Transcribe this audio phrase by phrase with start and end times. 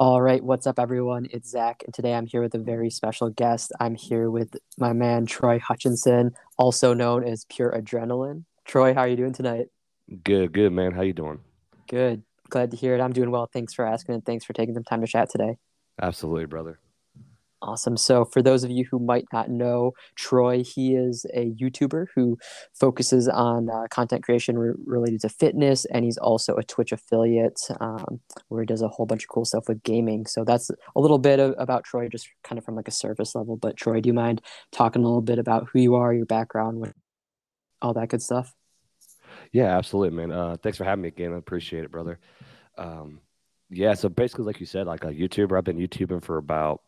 [0.00, 1.26] All right, what's up, everyone?
[1.32, 3.72] It's Zach, and today I'm here with a very special guest.
[3.80, 8.44] I'm here with my man Troy Hutchinson, also known as Pure Adrenaline.
[8.64, 9.66] Troy, how are you doing tonight?
[10.22, 10.92] Good, good, man.
[10.92, 11.40] How you doing?
[11.88, 12.22] Good.
[12.48, 13.00] Glad to hear it.
[13.00, 13.50] I'm doing well.
[13.52, 15.56] Thanks for asking, and thanks for taking some time to chat today.
[16.00, 16.78] Absolutely, brother.
[17.60, 17.96] Awesome.
[17.96, 22.38] So, for those of you who might not know Troy, he is a YouTuber who
[22.72, 27.60] focuses on uh, content creation re- related to fitness, and he's also a Twitch affiliate
[27.80, 30.24] um, where he does a whole bunch of cool stuff with gaming.
[30.26, 33.34] So, that's a little bit of, about Troy, just kind of from like a surface
[33.34, 33.56] level.
[33.56, 36.94] But, Troy, do you mind talking a little bit about who you are, your background,
[37.82, 38.54] all that good stuff?
[39.52, 40.30] Yeah, absolutely, man.
[40.30, 41.32] Uh, thanks for having me again.
[41.32, 42.20] I appreciate it, brother.
[42.76, 43.20] Um,
[43.70, 46.82] yeah, so basically, like you said, like a YouTuber, I've been YouTubing for about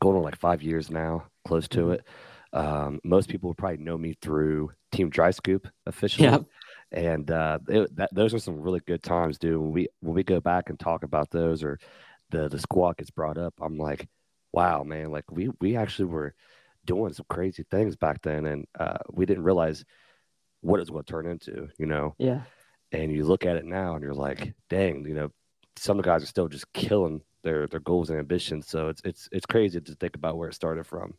[0.00, 1.92] going on like five years now, close to mm-hmm.
[1.92, 2.04] it.
[2.52, 6.28] Um, most people would probably know me through Team Dry Scoop officially.
[6.28, 6.44] Yep.
[6.92, 9.60] And uh, it, that, those are some really good times, dude.
[9.60, 11.78] When we when we go back and talk about those, or
[12.30, 14.08] the the squad gets brought up, I'm like,
[14.52, 16.34] wow, man, like we we actually were
[16.84, 19.84] doing some crazy things back then, and uh, we didn't realize
[20.62, 22.14] what it's going to turn into, you know?
[22.18, 22.42] Yeah.
[22.92, 25.30] And you look at it now, and you're like, dang, you know,
[25.76, 28.68] some of the guys are still just killing their their goals and ambitions.
[28.68, 31.14] So it's it's it's crazy to think about where it started from.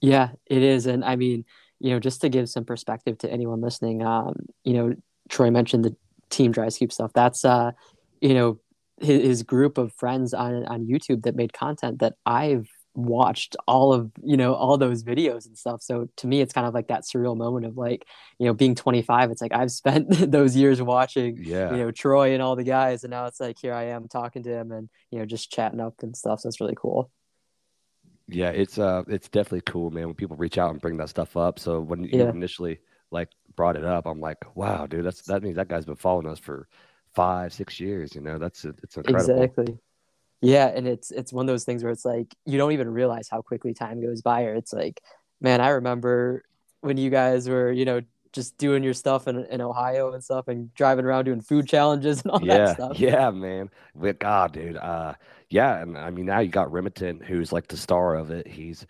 [0.00, 1.44] Yeah, it is, and I mean,
[1.80, 4.94] you know, just to give some perspective to anyone listening, um, you know,
[5.28, 5.96] Troy mentioned the
[6.30, 7.12] Team Dry Scoop stuff.
[7.12, 7.72] That's uh,
[8.20, 8.58] you know,
[9.00, 12.68] his, his group of friends on on YouTube that made content that I've
[12.98, 15.82] watched all of you know all those videos and stuff.
[15.82, 18.04] So to me it's kind of like that surreal moment of like
[18.38, 21.70] you know being 25 it's like i've spent those years watching yeah.
[21.70, 24.42] you know troy and all the guys and now it's like here i am talking
[24.42, 26.40] to him and you know just chatting up and stuff.
[26.40, 27.10] So it's really cool.
[28.26, 31.36] Yeah it's uh it's definitely cool man when people reach out and bring that stuff
[31.36, 31.58] up.
[31.58, 32.28] So when you yeah.
[32.28, 35.96] initially like brought it up i'm like wow dude that's that means that guy's been
[35.96, 36.68] following us for
[37.14, 39.42] five six years you know that's it's incredible.
[39.42, 39.78] Exactly
[40.40, 43.28] yeah, and it's it's one of those things where it's like you don't even realize
[43.28, 44.44] how quickly time goes by.
[44.44, 45.00] Or it's like,
[45.40, 46.44] man, I remember
[46.80, 48.00] when you guys were, you know,
[48.32, 52.22] just doing your stuff in, in Ohio and stuff and driving around doing food challenges
[52.22, 52.98] and all yeah, that stuff.
[52.98, 53.70] Yeah, man.
[53.94, 54.76] With God, dude.
[54.76, 55.14] Uh
[55.50, 58.46] yeah, and I mean now you got Remington who's like the star of it.
[58.46, 58.86] He's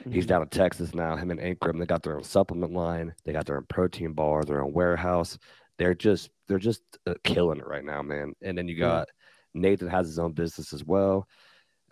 [0.00, 0.12] mm-hmm.
[0.12, 1.78] he's down in Texas now, him and Ankrum.
[1.78, 5.38] They got their own supplement line, they got their own protein bar, their own warehouse.
[5.78, 8.34] They're just they're just uh, killing it right now, man.
[8.40, 9.08] And then you got
[9.56, 11.26] Nathan has his own business as well.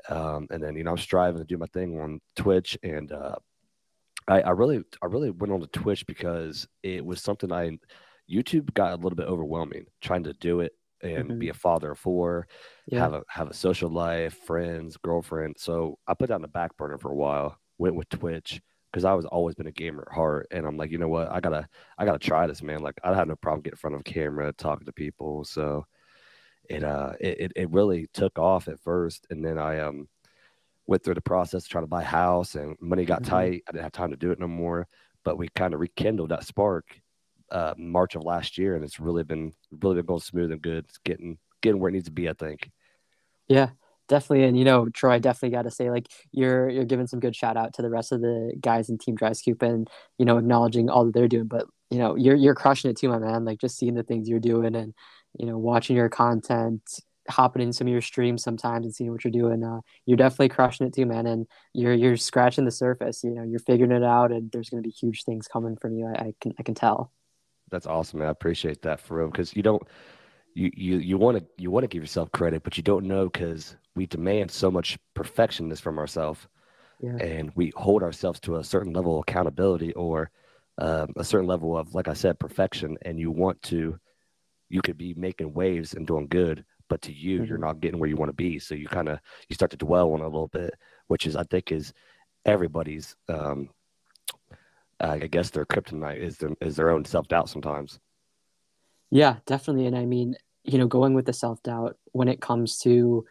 [0.09, 3.37] Um, and then you know I'm striving to do my thing on Twitch, and uh,
[4.29, 7.79] I, I really I really went on to Twitch because it was something I
[8.31, 10.73] YouTube got a little bit overwhelming trying to do it
[11.03, 11.39] and mm-hmm.
[11.39, 12.47] be a father of four,
[12.87, 13.01] yeah.
[13.01, 15.57] have a have a social life, friends, girlfriend.
[15.59, 17.59] So I put that on the back burner for a while.
[17.79, 18.61] Went with Twitch
[18.93, 21.31] because I was always been a gamer at heart, and I'm like, you know what,
[21.31, 22.81] I gotta I gotta try this, man.
[22.81, 25.45] Like I have no problem getting in front of a camera, talking to people.
[25.45, 25.85] So
[26.69, 30.09] it uh it, it really took off at first and then i um
[30.87, 33.31] went through the process trying to buy a house and money got mm-hmm.
[33.31, 33.63] tight.
[33.67, 34.87] I didn't have time to do it no more
[35.25, 36.85] but we kind of rekindled that spark
[37.51, 40.85] uh march of last year and it's really been really been going smooth and good.
[40.85, 42.71] It's getting getting where it needs to be i think.
[43.49, 43.71] Yeah
[44.09, 47.35] definitely and you know troy definitely got to say like you're you're giving some good
[47.35, 49.89] shout out to the rest of the guys in team dry scoop and
[50.19, 53.09] you know acknowledging all that they're doing but you know you're you're crushing it too
[53.09, 54.95] my man like just seeing the things you're doing and
[55.39, 56.83] you know, watching your content,
[57.28, 59.65] hopping in some of your streams sometimes and seeing what you're doing.
[59.65, 61.27] Uh, you're definitely crushing it too, man.
[61.27, 63.25] And you're you're scratching the surface.
[63.25, 65.97] You know, you're figuring it out, and there's going to be huge things coming from
[65.97, 66.06] you.
[66.06, 67.12] I, I can I can tell.
[67.71, 68.28] That's awesome, man.
[68.28, 69.83] I appreciate that for real because you don't
[70.55, 73.28] you you you want to you want to give yourself credit, but you don't know
[73.28, 76.47] because we demand so much perfectionness from ourselves,
[77.00, 77.17] yeah.
[77.17, 80.31] and we hold ourselves to a certain level of accountability or
[80.78, 83.99] um, a certain level of, like I said, perfection, and you want to
[84.75, 87.45] you could be making waves and doing good, but to you, mm-hmm.
[87.45, 88.59] you're not getting where you want to be.
[88.59, 90.75] So you kind of you start to dwell on a little bit,
[91.07, 91.93] which is I think is
[92.45, 93.15] everybody's.
[93.29, 93.71] Um,
[95.01, 98.01] I guess their kryptonite is their, is their own self doubt sometimes.
[99.11, 99.87] Yeah, definitely.
[99.87, 103.25] And I mean, you know, going with the self doubt when it comes to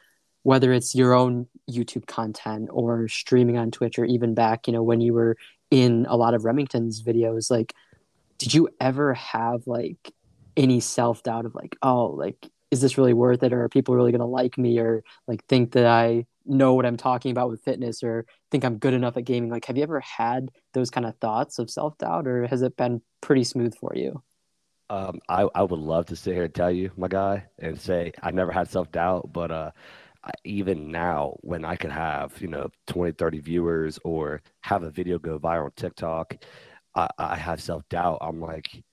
[0.43, 4.83] whether it's your own YouTube content or streaming on Twitch or even back, you know,
[4.83, 5.35] when you were
[5.71, 7.73] in a lot of Remington's videos, like,
[8.37, 10.13] did you ever have like
[10.57, 13.53] any self doubt of like, oh, like, is this really worth it?
[13.53, 16.85] Or are people really going to like me or like think that I know what
[16.85, 19.49] I'm talking about with fitness or think I'm good enough at gaming?
[19.49, 22.75] Like, have you ever had those kind of thoughts of self doubt or has it
[22.75, 24.21] been pretty smooth for you?
[24.89, 28.11] Um, I, I would love to sit here and tell you, my guy, and say
[28.21, 29.71] I never had self doubt, but uh,
[30.43, 35.19] even now, when I could have, you know, 20, 30 viewers or have a video
[35.19, 36.35] go viral on TikTok,
[36.95, 38.19] I, I have self doubt.
[38.21, 38.83] I'm like,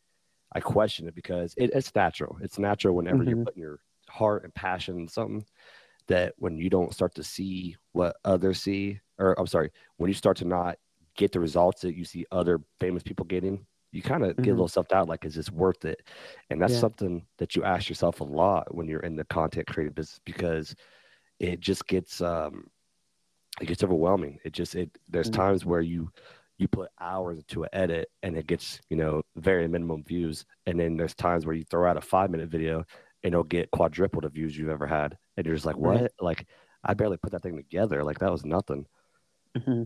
[0.52, 2.38] I question it because it, it's natural.
[2.40, 3.28] It's natural whenever mm-hmm.
[3.28, 5.44] you're putting your heart and passion in something.
[6.08, 10.14] that when you don't start to see what others see, or I'm sorry, when you
[10.14, 10.76] start to not
[11.16, 14.42] get the results that you see other famous people getting, you kind of mm-hmm.
[14.42, 14.58] get a mm-hmm.
[14.58, 16.02] little self doubt like, is this worth it?
[16.50, 16.80] And that's yeah.
[16.80, 20.74] something that you ask yourself a lot when you're in the content creative business because
[21.38, 22.66] it just gets um
[23.60, 24.38] it gets overwhelming.
[24.44, 25.40] It just it there's mm-hmm.
[25.40, 26.10] times where you
[26.60, 30.78] you put hours into an edit and it gets you know very minimum views, and
[30.78, 32.84] then there's times where you throw out a five minute video
[33.22, 36.00] and it'll get quadruple the views you've ever had, and you're just like, what?
[36.00, 36.10] Right.
[36.20, 36.46] Like
[36.84, 38.02] I barely put that thing together.
[38.04, 38.86] Like that was nothing.
[39.56, 39.84] Mm-hmm.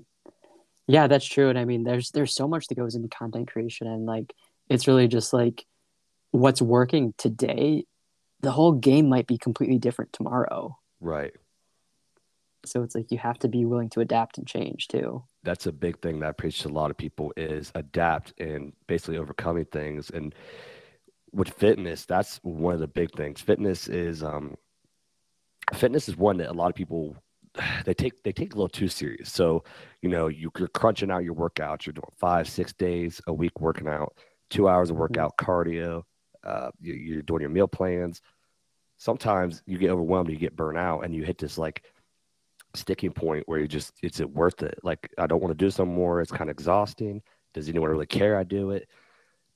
[0.86, 1.48] Yeah, that's true.
[1.48, 4.32] And I mean, there's there's so much that goes into content creation, and like
[4.68, 5.64] it's really just like
[6.30, 7.84] what's working today.
[8.40, 10.76] The whole game might be completely different tomorrow.
[11.00, 11.32] Right.
[12.66, 15.24] So it's like you have to be willing to adapt and change too.
[15.44, 18.72] That's a big thing that I preach to a lot of people is adapt and
[18.86, 20.10] basically overcoming things.
[20.10, 20.34] And
[21.32, 23.40] with fitness, that's one of the big things.
[23.40, 24.56] Fitness is um
[25.74, 27.16] fitness is one that a lot of people
[27.84, 29.32] they take they take a little too serious.
[29.32, 29.64] So,
[30.02, 31.86] you know, you, are crunching out your workouts.
[31.86, 34.16] You're doing five, six days a week working out,
[34.50, 35.02] two hours of mm-hmm.
[35.02, 36.02] workout, cardio.
[36.42, 38.20] Uh, you, are doing your meal plans.
[38.98, 41.82] Sometimes you get overwhelmed, you get burnt out, and you hit this like
[42.74, 44.78] sticking point where you just it's it worth it.
[44.82, 46.20] Like I don't want to do this anymore.
[46.20, 47.22] It's kind of exhausting.
[47.52, 48.88] Does anyone really care I do it?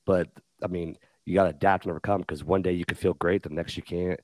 [0.05, 0.29] But
[0.63, 3.43] I mean, you got to adapt and overcome because one day you can feel great,
[3.43, 4.19] the next you can't.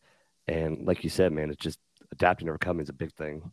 [0.47, 1.79] And like you said, man, it's just
[2.11, 3.51] adapting and overcoming is a big thing.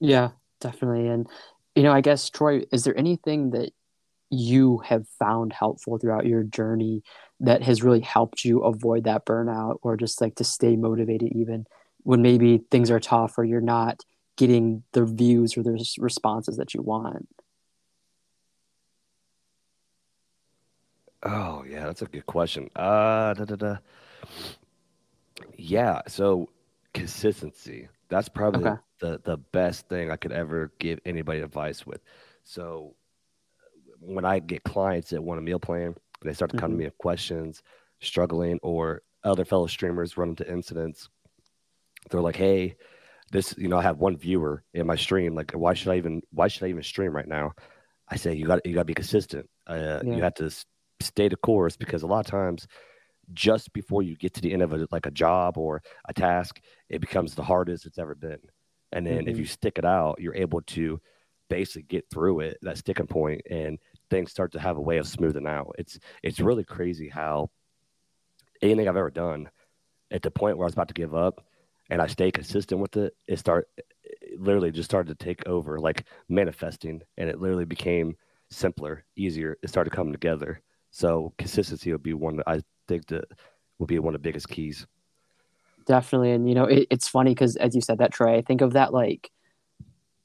[0.00, 0.30] Yeah,
[0.60, 1.08] definitely.
[1.08, 1.28] And,
[1.74, 3.72] you know, I guess, Troy, is there anything that
[4.30, 7.02] you have found helpful throughout your journey
[7.40, 11.66] that has really helped you avoid that burnout or just like to stay motivated even
[11.98, 14.00] when maybe things are tough or you're not
[14.42, 17.28] getting the views or the responses that you want?
[21.22, 22.68] Oh, yeah, that's a good question.
[22.74, 23.76] Uh, da, da, da.
[25.56, 26.48] Yeah, so
[26.92, 27.88] consistency.
[28.08, 28.80] That's probably okay.
[28.98, 32.00] the the best thing I could ever give anybody advice with.
[32.42, 32.96] So
[34.00, 36.78] when I get clients that want a meal plan, they start to come mm-hmm.
[36.78, 37.62] to me with questions,
[38.00, 41.08] struggling, or other fellow streamers run into incidents.
[42.10, 42.74] They're like, "Hey,
[43.32, 45.34] this, you know, I have one viewer in my stream.
[45.34, 46.22] Like, why should I even?
[46.30, 47.52] Why should I even stream right now?"
[48.08, 49.48] I say, "You got you got to be consistent.
[49.66, 50.14] Uh, yeah.
[50.14, 50.50] You have to
[51.00, 52.68] stay the course because a lot of times."
[53.32, 56.60] just before you get to the end of a, like a job or a task,
[56.88, 58.38] it becomes the hardest it's ever been.
[58.90, 59.28] And then mm-hmm.
[59.28, 61.00] if you stick it out, you're able to
[61.48, 63.78] basically get through it, that sticking point, and
[64.10, 65.74] things start to have a way of smoothing out.
[65.78, 67.50] It's it's really crazy how
[68.60, 69.50] anything I've ever done
[70.10, 71.44] at the point where I was about to give up
[71.92, 75.78] and I stay consistent with it, it start it literally just started to take over,
[75.78, 78.16] like manifesting, and it literally became
[78.50, 79.58] simpler, easier.
[79.62, 80.62] It started coming together.
[80.90, 83.26] So consistency would be one that I think that
[83.78, 84.86] will be one of the biggest keys.
[85.84, 88.62] Definitely, and you know, it, it's funny because as you said that, Troy, I think
[88.62, 89.30] of that like,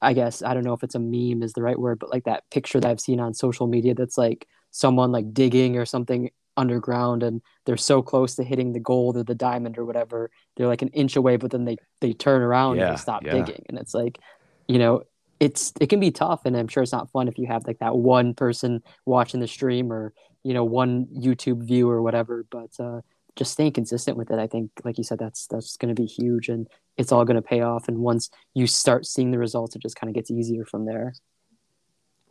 [0.02, 2.24] I guess I don't know if it's a meme is the right word, but like
[2.24, 6.30] that picture that I've seen on social media that's like someone like digging or something
[6.58, 10.68] underground and they're so close to hitting the gold or the diamond or whatever they're
[10.68, 13.34] like an inch away but then they they turn around yeah, and they stop yeah.
[13.34, 13.64] digging.
[13.70, 14.20] And it's like
[14.68, 15.04] you know
[15.40, 17.78] it's it can be tough and i'm sure it's not fun if you have like
[17.80, 20.14] that one person watching the stream or
[20.44, 23.02] you know one youtube view or whatever but uh,
[23.36, 26.08] just staying consistent with it i think like you said that's that's going to be
[26.08, 26.68] huge and
[26.98, 27.88] it's all going to pay off.
[27.88, 31.14] And once you start seeing the results it just kind of gets easier from there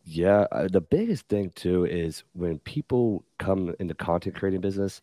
[0.07, 5.03] yeah uh, the biggest thing too is when people come into content creating business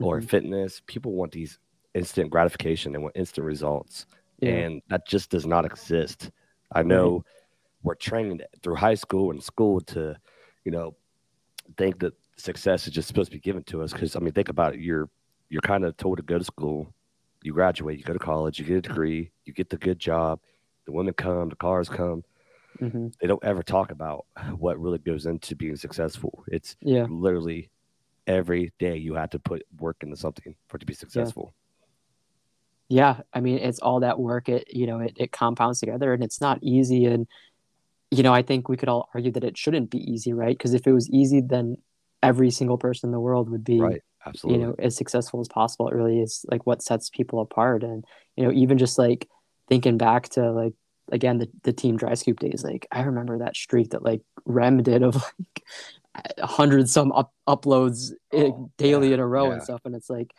[0.00, 0.26] or mm-hmm.
[0.26, 1.58] fitness people want these
[1.94, 4.06] instant gratification and want instant results
[4.40, 4.50] yeah.
[4.50, 6.30] and that just does not exist
[6.72, 7.22] i know right.
[7.82, 10.14] we're trained through high school and school to
[10.64, 10.94] you know
[11.76, 14.48] think that success is just supposed to be given to us because I mean, think
[14.48, 14.80] about it.
[14.80, 15.08] You're
[15.48, 16.92] you're kind of told to go to school,
[17.42, 20.40] you graduate, you go to college, you get a degree, you get the good job,
[20.86, 22.24] the women come, the cars come.
[22.80, 23.08] Mm-hmm.
[23.20, 24.26] They don't ever talk about
[24.58, 26.44] what really goes into being successful.
[26.48, 27.06] It's yeah.
[27.08, 27.70] literally
[28.26, 31.54] every day you have to put work into something for it to be successful.
[32.88, 33.16] Yeah.
[33.16, 33.22] yeah.
[33.32, 34.48] I mean, it's all that work.
[34.48, 37.04] It you know it, it compounds together, and it's not easy.
[37.06, 37.26] And
[38.10, 40.56] you know, I think we could all argue that it shouldn't be easy, right?
[40.56, 41.76] Because if it was easy, then
[42.22, 44.02] every single person in the world would be right.
[44.24, 44.60] Absolutely.
[44.60, 48.04] you know as successful as possible it really is like what sets people apart and
[48.36, 49.28] you know even just like
[49.68, 50.74] thinking back to like
[51.12, 54.82] again the, the team dry scoop days like i remember that streak that like rem
[54.82, 55.64] did of like
[56.38, 59.52] a hundred some up, uploads eh, oh, daily yeah, in a row yeah.
[59.52, 60.32] and stuff and it's like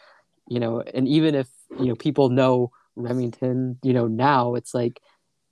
[0.50, 1.48] you know and even if
[1.80, 5.00] you know people know remington you know now it's like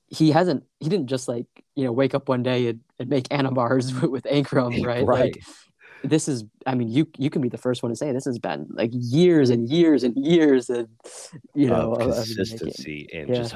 [0.07, 3.27] he hasn't he didn't just like you know wake up one day and, and make
[3.29, 5.43] Anabars with, with Ankrum right right like,
[6.03, 8.39] this is i mean you you can be the first one to say this has
[8.39, 10.87] been like years and years and years and
[11.53, 13.35] you know of consistency and yeah.
[13.35, 13.55] just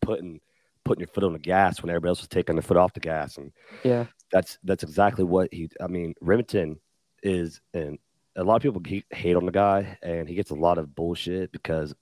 [0.00, 0.40] putting
[0.84, 3.00] putting your foot on the gas when everybody else was taking their foot off the
[3.00, 3.52] gas, and
[3.84, 4.06] Yeah.
[4.32, 5.70] that's that's exactly what he.
[5.80, 6.78] I mean, Remington
[7.22, 7.98] is, and
[8.36, 11.52] a lot of people hate on the guy, and he gets a lot of bullshit
[11.52, 11.94] because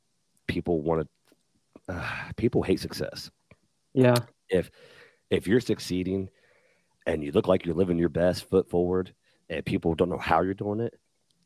[0.47, 1.08] people want to.
[1.94, 3.30] Uh, people hate success.
[3.94, 4.16] Yeah.
[4.49, 4.70] If
[5.30, 6.28] if you're succeeding,
[7.06, 9.14] and you look like you're living your best foot forward,
[9.49, 10.94] and people don't know how you're doing it,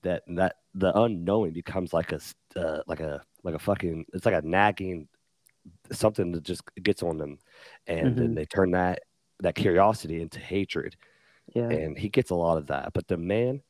[0.02, 2.20] that that the unknowing becomes like a
[2.56, 5.08] uh, like a like a fucking it's like a nagging
[5.90, 7.38] something that just gets on them,
[7.86, 8.34] and then Mhm.
[8.36, 9.02] they turn that
[9.40, 10.94] that curiosity into hatred
[11.52, 11.68] Yeah.
[11.68, 12.92] and he gets a lot of that.
[12.92, 13.62] But the man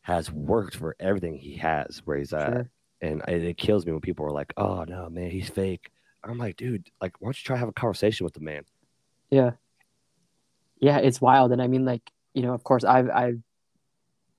[0.00, 2.70] has worked for everything he has where he's at, Sure.
[3.02, 5.90] and it, it kills me when people are like, "Oh no, man, he's fake."
[6.22, 8.64] I'm like, dude, like, why don't you try to have a conversation with the man?
[9.30, 9.52] Yeah.
[10.80, 11.52] Yeah, it's wild.
[11.52, 13.42] And I mean, like, you know, of course I've I've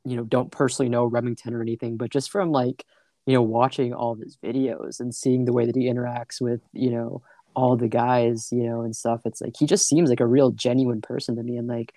[0.03, 2.85] you know, don't personally know Remington or anything, but just from like,
[3.25, 6.61] you know, watching all of his videos and seeing the way that he interacts with,
[6.73, 7.21] you know,
[7.55, 10.51] all the guys, you know, and stuff, it's like he just seems like a real
[10.51, 11.57] genuine person to me.
[11.57, 11.93] And like,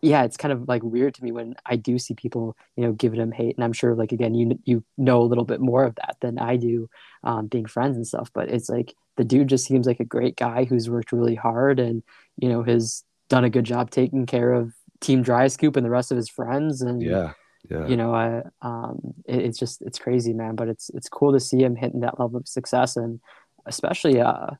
[0.00, 2.92] yeah, it's kind of like weird to me when I do see people, you know,
[2.92, 3.56] giving him hate.
[3.56, 6.38] And I'm sure like again, you you know a little bit more of that than
[6.38, 6.88] I do,
[7.24, 8.30] um, being friends and stuff.
[8.32, 11.80] But it's like the dude just seems like a great guy who's worked really hard
[11.80, 12.02] and,
[12.36, 15.90] you know, has done a good job taking care of Team Dry Scoop and the
[15.90, 16.82] rest of his friends.
[16.82, 17.32] And Yeah,
[17.70, 20.54] yeah, you know, I, um, it, it's just it's crazy, man.
[20.54, 23.20] But it's it's cool to see him hitting that level of success, and
[23.66, 24.50] especially, uh,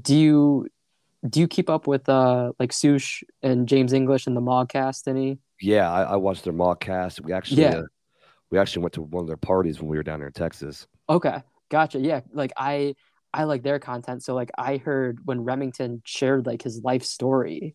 [0.00, 0.66] do you
[1.28, 5.38] do you keep up with uh like Sush and James English and the Mogcast any?
[5.60, 5.90] yeah.
[5.90, 7.24] I, I watched their Mogcast.
[7.24, 7.76] We actually, Yeah.
[7.78, 7.82] uh,
[8.50, 10.86] we actually went to one of their parties when we were down there in Texas.
[11.08, 11.98] Okay, gotcha.
[11.98, 12.94] Yeah, like I
[13.32, 14.22] I like their content.
[14.22, 17.74] So like I heard when Remington shared like his life story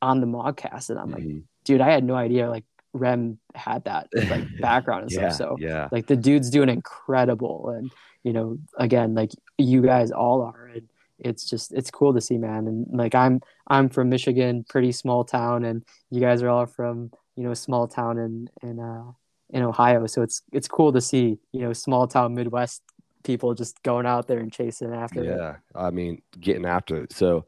[0.00, 1.44] on the Mogcast, and I'm like, Mhm.
[1.64, 5.36] dude, I had no idea like Rem had that like background and yeah, stuff.
[5.36, 7.90] So yeah, like the dude's doing incredible and
[8.24, 12.36] you know again like you guys all are and it's just it's cool to see
[12.36, 16.66] man and like i'm i'm from michigan pretty small town and you guys are all
[16.66, 19.04] from you know small town in in uh
[19.50, 22.82] in ohio so it's it's cool to see you know small town midwest
[23.24, 25.56] people just going out there and chasing after it yeah.
[25.74, 27.12] I mean, getting after it.
[27.12, 27.44] So.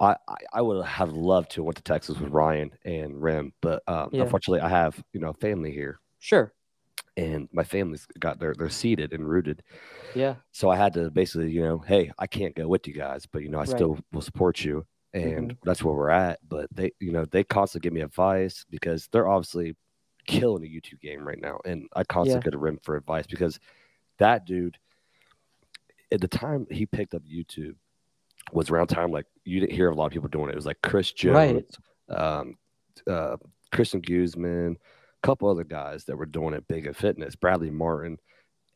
[0.00, 3.52] I, I- I would have loved to have went to Texas with Ryan and Rim,
[3.60, 4.22] but um, Yeah.
[4.22, 6.52] unfortunately, I have you know family here, sure
[7.16, 9.62] and my family's got their they're seated and rooted.
[10.14, 13.26] yeah So I had to basically, you know, hey, I can't go with you guys,
[13.26, 13.68] but you know, I Right.
[13.76, 16.40] still will support you, and that's where we're at.
[16.48, 19.76] But they, you know, they constantly give me advice because they're obviously
[20.26, 22.50] killing the YouTube game right now, and I constantly Yeah.
[22.50, 23.58] go to Rim for advice because
[24.18, 24.78] that dude,
[26.12, 27.74] at the time he picked up YouTube,
[28.52, 30.52] was around time like you didn't hear a lot of people doing it.
[30.52, 31.64] It was like Chris Jones,
[32.08, 32.18] Right.
[32.18, 32.56] um,
[33.06, 33.36] uh,
[33.72, 34.76] Christian Guzman,
[35.22, 38.18] a couple other guys that were doing it big in fitness, Bradley Martin.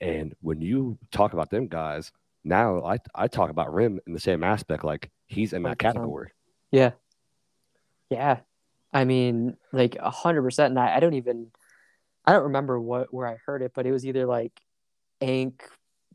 [0.00, 2.12] And when you talk about them guys,
[2.44, 5.78] now I, I talk about Rim in the same aspect, like he's in that 100%.
[5.78, 6.30] category.
[6.70, 6.90] Yeah.
[8.10, 8.40] Yeah.
[8.92, 10.70] I mean, like a hundred percent.
[10.70, 11.48] And I, I don't even
[12.24, 14.52] I don't remember what where I heard it, but it was either like
[15.20, 15.64] Ank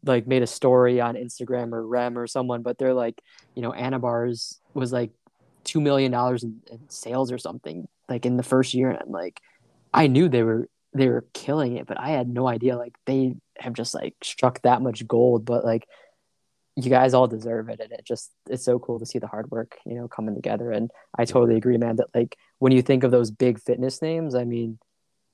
[0.04, 3.22] like made a story on Instagram or Rem or someone, but they're like,
[3.56, 5.12] you know, Anabars was like
[5.64, 8.90] two million dollars in, in sales or something, like in the first year.
[8.90, 9.42] And I'm like,
[9.94, 13.36] I knew they were they were killing it, but I had no idea like they
[13.58, 15.46] have just like struck that much gold.
[15.46, 15.88] But like
[16.76, 19.50] you guys all deserve it and it just it's so cool to see the hard
[19.52, 23.04] work you know coming together and i totally agree man that like when you think
[23.04, 24.78] of those big fitness names i mean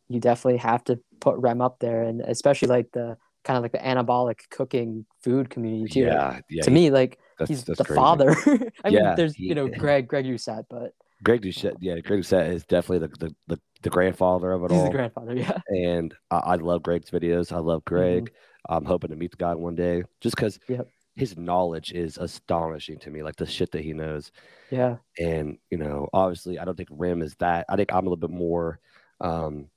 [0.08, 3.72] you definitely have to put rem up there and especially like the kind of like
[3.72, 6.64] the anabolic cooking food community too Yeah, yeah.
[6.64, 7.98] to he- me like that's, he's that's the crazy.
[8.00, 8.32] father
[8.84, 10.92] i mean Yeah, there's he- you know greg greg Doucette, but
[11.24, 14.80] Greg Doucette, yeah, Greg Doucette is definitely the, the, the, the grandfather of it he's
[14.80, 14.86] all.
[14.88, 17.54] the grandfather yeah and I, I love Greg's videos.
[17.54, 18.32] I love Greg.
[18.68, 20.74] I'm hoping to meet the guy one day, just because Mm-hmm.
[20.74, 20.88] Yep.
[21.16, 23.24] his knowledge is astonishing to me.
[23.24, 24.32] Like the shit that he knows,
[24.70, 27.66] yeah and you know, obviously, I don't think Rim is that.
[27.70, 28.80] I think I'm a little bit more
[29.22, 29.68] um,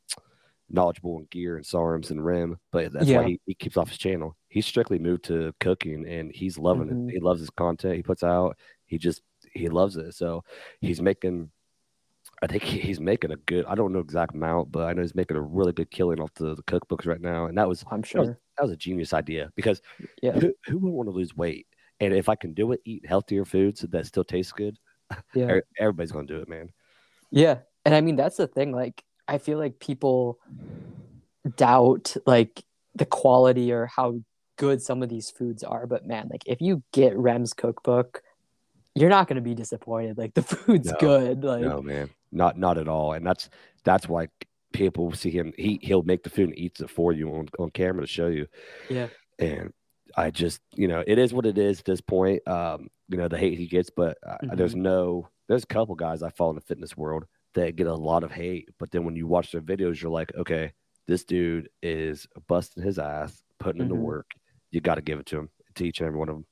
[0.70, 3.18] knowledgeable in gear and SARMs and Rim, but that's Yeah.
[3.22, 4.36] why he, he keeps off his channel.
[4.48, 7.08] He's strictly moved to cooking, and he's loving Mhm.
[7.08, 7.12] it.
[7.14, 8.56] He loves his content he puts out.
[8.86, 9.22] He just
[9.52, 10.12] he loves it.
[10.14, 10.44] So
[10.80, 11.50] he's making.
[12.42, 13.64] I think he's making a good.
[13.66, 16.32] I don't know exact amount, but I know he's making a really good killing off
[16.34, 18.76] the, the cookbooks right now, and that was i'm that was, sure that was a
[18.76, 19.80] genius idea because
[20.22, 20.32] Yeah.
[20.32, 21.66] who, who would want to lose weight?
[22.00, 24.78] And if I can do it, eat healthier foods that still taste good,
[25.34, 26.70] yeah everybody's gonna do it, man.
[27.30, 27.60] Yeah.
[27.84, 28.70] And I mean, that's the thing.
[28.72, 30.38] Like, I feel like people
[31.56, 34.20] doubt like the quality or how
[34.56, 35.86] good some of these foods are.
[35.86, 38.22] But man, like, if you get Rem's cookbook,
[38.94, 40.18] you're not going to be disappointed.
[40.18, 41.44] Like, the food's No, good.
[41.44, 43.12] Like, no, man, not not at all.
[43.12, 43.48] And that's
[43.84, 44.28] that's why
[44.72, 45.52] people see him.
[45.56, 48.28] He he'll make the food and eats it for you on, on camera to show
[48.28, 48.46] you.
[48.90, 49.08] Yeah.
[49.38, 49.72] And
[50.16, 52.46] I just, you know, it is what it is at this point.
[52.48, 54.56] Um, you know, the hate he gets, but uh, Mhm.
[54.56, 57.24] there's no, there's a couple guys I follow in the fitness world
[57.54, 60.34] that get a lot of hate, but then when you watch their videos, you're like,
[60.36, 60.72] okay,
[61.06, 64.04] this dude is busting his ass, putting in the mm-hmm.
[64.04, 64.30] work.
[64.70, 66.46] You got to give it to him, to each and every one of them.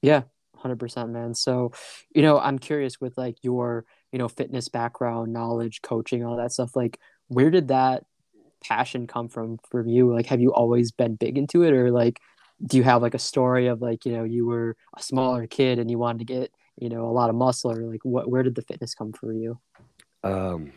[0.00, 0.22] Yeah,
[0.64, 1.34] 100%, man.
[1.34, 1.72] So,
[2.14, 6.52] you know, I'm curious with like your, you know, fitness background, knowledge, coaching, all that
[6.52, 6.74] stuff.
[6.74, 8.04] Like, where did that
[8.64, 10.12] passion come from for you?
[10.12, 12.18] Like, have you always been big into it, or like,
[12.66, 15.78] do you have like a story of like, you know, you were a smaller kid
[15.78, 18.30] and you wanted to get, you know, a lot of muscle, or like, what?
[18.30, 19.58] Where did the fitness come for you?
[20.22, 20.72] Um,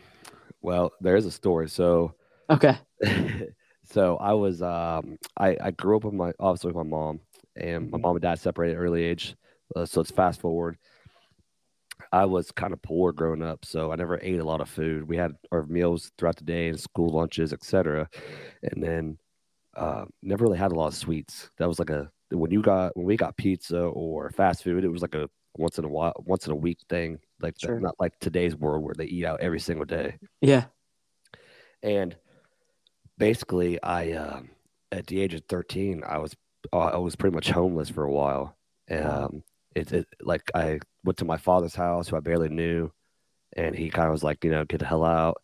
[0.62, 1.68] well, there is a story.
[1.68, 2.14] So,
[2.50, 2.76] Okay.
[3.84, 7.20] so I was um I I grew up with my obviously with my mom
[7.56, 8.02] and my Mhm.
[8.02, 9.36] mom and dad separated at early age.
[9.76, 10.78] Uh, so let's fast forward.
[12.12, 15.08] I was kind of poor growing up, so I never ate a lot of food.
[15.08, 18.08] We had our meals throughout the day and school lunches, etc.
[18.62, 19.18] And then
[19.76, 21.50] uh, never really had a lot of sweets.
[21.58, 24.88] That was like a when you got when we got pizza or fast food, it
[24.90, 27.18] was like a once in a while, once in a week thing.
[27.40, 27.78] Like Sure.
[27.80, 30.64] not like today's world where they eat out every single day Yeah.
[31.82, 32.16] and
[33.18, 34.50] basically i um
[34.92, 36.34] at the age of 13 i was
[36.72, 38.56] uh, i was pretty much homeless for a while
[38.90, 39.24] Wow.
[39.26, 39.42] um
[39.74, 42.90] it, it like i went to my father's house who i barely knew
[43.56, 45.36] and he kind of was like you know get the hell out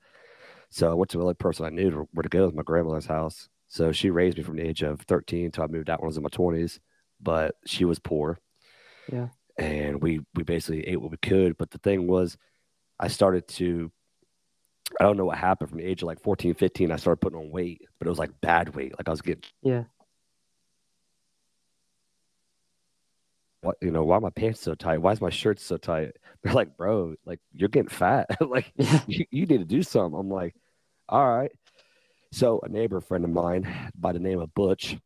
[0.71, 3.07] so i went to the only person i knew where to go was my grandmother's
[3.07, 6.07] house so she raised me from the age of 13 until i moved out when
[6.07, 6.79] i was in my 20s
[7.21, 8.39] but she was poor
[9.13, 9.29] Yeah.
[9.61, 12.37] And we we basically ate what we could but the thing was
[12.99, 13.91] i started to
[14.99, 16.91] I don't know what happened from the age of like 14, 15.
[16.91, 18.93] I started putting on weight, but it was like bad weight.
[18.99, 19.85] Like I was getting, Yeah.
[23.61, 24.99] what, you know, why are my pants so tight?
[24.99, 26.17] Why is my shirt so tight?
[26.43, 28.27] They're like, bro, like you're getting fat.
[28.41, 29.01] like Yeah.
[29.07, 30.19] you, you need to do something.
[30.19, 30.57] I'm like,
[31.09, 31.53] all right.
[32.33, 34.97] So a neighbor friend of mine by the name of Butch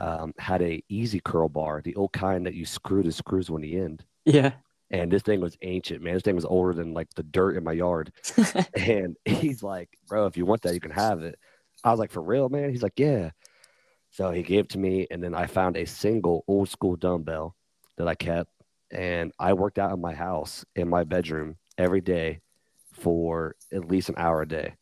[0.00, 3.60] um, had a easy curl bar, the old kind that you screw the screws on
[3.60, 4.04] the end.
[4.24, 4.52] Yeah.
[4.90, 6.14] And this thing was ancient, man.
[6.14, 8.12] This thing was older than like the dirt in my yard.
[8.74, 11.38] And he's like, bro, if you want that, you can have it.
[11.84, 12.70] I was like, for real, man?
[12.70, 13.30] He's like, yeah.
[14.10, 17.54] So he gave it to me, and then I found a single old school dumbbell
[17.96, 18.50] that I kept,
[18.90, 22.40] and I worked out in my house in my bedroom every day
[22.92, 24.74] for at least an hour a day.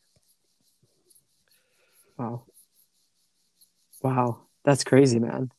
[2.16, 2.44] wow.
[4.02, 4.47] Wow.
[4.68, 5.50] That's crazy, man.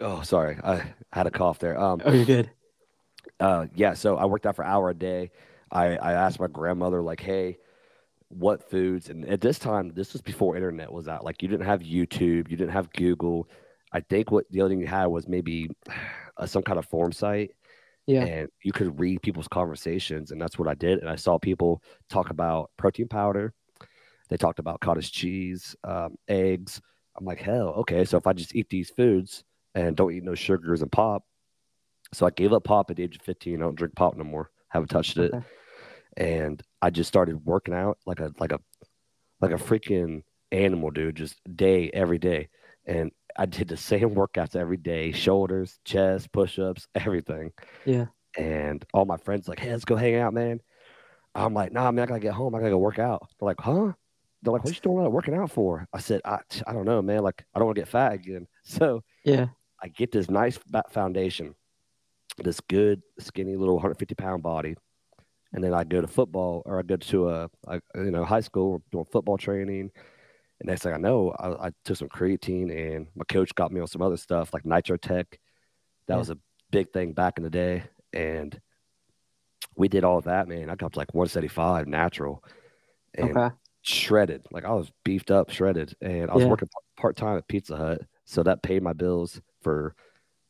[0.00, 1.78] Oh, sorry, I had a cough there.
[1.78, 2.50] Um, Oh, you're good.
[3.40, 5.30] uh, yeah, so I worked out for an hour a day.
[5.70, 7.58] I, I asked my grandmother, like, hey,
[8.28, 9.10] what foods?
[9.10, 11.24] And at this time, this was before internet was out.
[11.24, 13.48] Like, you didn't have YouTube, you didn't have Google.
[13.92, 15.70] I think what the other thing you had was maybe
[16.38, 17.52] uh, some kind of form site,
[18.06, 18.24] Yeah.
[18.24, 20.30] and you could read people's conversations.
[20.32, 21.00] And that's what I did.
[21.00, 23.54] And I saw people talk about protein powder.
[24.30, 26.80] They talked about cottage cheese, um, eggs.
[27.18, 28.04] I'm like, hell, okay.
[28.04, 31.24] So if I just eat these foods and don't eat no sugars and pop,
[32.12, 33.56] so I gave up pop at the age of 15.
[33.56, 34.50] I don't drink pop no more.
[34.68, 35.32] Haven't touched it.
[35.34, 35.44] Okay.
[36.16, 38.60] And I just started working out like a like a
[39.40, 42.48] like a freaking animal, dude, just day every day.
[42.86, 47.52] And I did the same workouts every day, shoulders, chest, push-ups, everything.
[47.84, 48.06] Yeah.
[48.36, 50.60] And all my friends like, hey, let's go hang out, man.
[51.34, 52.54] I'm like, nah, man, I gotta get home.
[52.54, 53.28] I gotta go work out.
[53.38, 53.92] They're like, huh?
[54.42, 55.86] They're like, what you doing working out for?
[55.92, 57.22] I said, I, I don't know, man.
[57.22, 58.46] Like, I don't want to get fat again.
[58.64, 59.46] So Yeah.
[59.82, 60.58] I get this nice
[60.90, 61.54] foundation,
[62.42, 64.76] this good skinny little 150 pound body,
[65.52, 68.40] and then I go to football or I go to a, a you know high
[68.40, 69.90] school doing football training.
[70.60, 73.80] And next thing I know, I, I took some creatine, and my coach got me
[73.80, 75.38] on some other stuff like Nitro Tech.
[76.08, 76.18] That Yeah.
[76.18, 76.38] was a
[76.70, 78.60] big thing back in the day, and
[79.76, 80.68] we did all of that, man.
[80.68, 82.42] I got to like 175 natural,
[83.14, 83.54] and Okay.
[83.88, 84.46] Shredded.
[84.52, 86.50] Like I was beefed up, shredded, and I was Yeah.
[86.50, 89.94] working part time at Pizza Hut, so that paid my bills for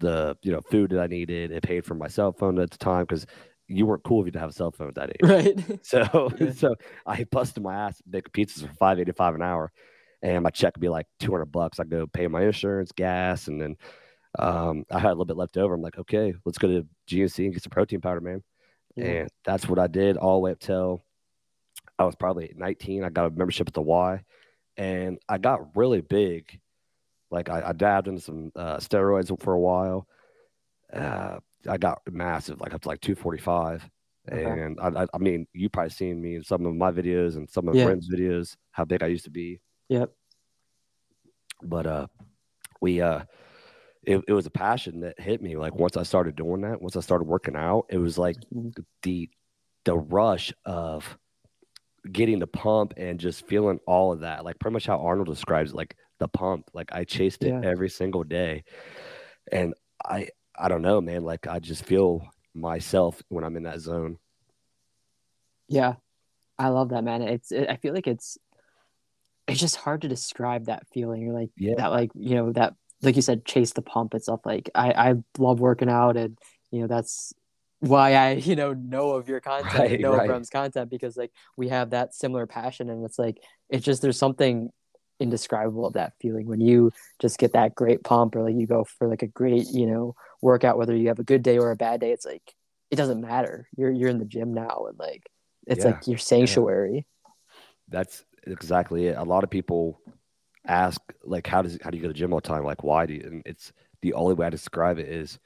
[0.01, 1.51] the you know food that I needed.
[1.53, 3.27] It paid for my cell phone at the time because
[3.69, 5.23] you weren't cool if you didn't have a cell phone at that age.
[5.23, 5.85] Right.
[5.85, 6.51] So Yeah.
[6.53, 6.75] so
[7.07, 9.71] I busted my ass making pizzas for five eighty five an hour,
[10.23, 11.79] and my check would be like two hundred bucks.
[11.81, 13.77] I go pay my insurance, gas, and then
[14.39, 15.75] um, I had a little bit left over.
[15.75, 18.43] I'm like, okay, let's go to GNC and get some protein powder, man.
[18.97, 19.05] Yeah.
[19.05, 21.03] And that's what I did all the way up till
[21.99, 23.05] I was probably 19.
[23.05, 24.23] I got a membership at the Y,
[24.77, 26.61] and I got really big.
[27.31, 30.07] Like I, I dabbed into some uh, steroids for a while.
[30.93, 33.89] Uh, I got massive, like up to like 245.
[34.31, 34.43] Okay.
[34.45, 37.49] And I, I, I mean, you probably seen me in some of my videos and
[37.51, 37.85] some of Yeah.
[37.85, 39.61] friends' videos how big I used to be.
[39.89, 40.13] Yep.
[41.63, 42.07] But uh,
[42.81, 43.25] we uh,
[44.05, 45.57] it, it was a passion that hit me.
[45.57, 48.75] Like once I started doing that, once I started working out, it was like Mhm.
[49.03, 49.29] the
[49.85, 51.19] the rush of
[52.13, 54.45] getting the pump and just feeling all of that.
[54.45, 56.69] Like pretty much how Arnold describes like the pump.
[56.75, 57.61] Like I chased it Yeah.
[57.65, 58.65] every single day.
[59.53, 61.23] And I I don't know, man.
[61.25, 64.19] Like I just feel myself when I'm in that zone.
[65.69, 65.95] Yeah,
[66.59, 67.23] I love that, man.
[67.23, 68.39] It's it, I feel like it's
[69.47, 71.23] it's just hard to describe that feeling.
[71.23, 71.75] You're like Yeah.
[71.77, 74.41] that, like you know that, like you said, chase the pump itself.
[74.45, 76.39] Like I I love working out, and
[76.71, 77.33] you know that's
[77.81, 80.23] why I you know know of your content, Right, know right.
[80.23, 83.39] of Rem's content because like we have that similar passion, and it's like
[83.71, 84.71] it's just there's something
[85.21, 88.85] indescribable of that feeling when you just get that great pump or like you go
[88.85, 91.77] for like a great you know workout whether you have a good day or a
[91.77, 92.55] bad day it's like
[92.93, 95.25] it doesn't matter you're you're in the gym now and like
[95.67, 97.05] it's Yeah, like your sanctuary
[97.89, 99.17] That's exactly it.
[99.17, 100.01] A lot of people
[100.67, 102.65] ask like how does how do you go to the gym all the time?
[102.65, 105.39] Like why do you and it's the only way I describe it is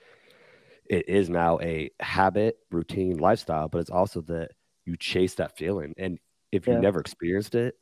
[0.92, 4.50] it is now a habit, routine, lifestyle, but it's also that
[4.84, 5.94] you chase that feeling.
[5.96, 6.18] And
[6.52, 6.80] if you Yeah.
[6.80, 7.74] never experienced it,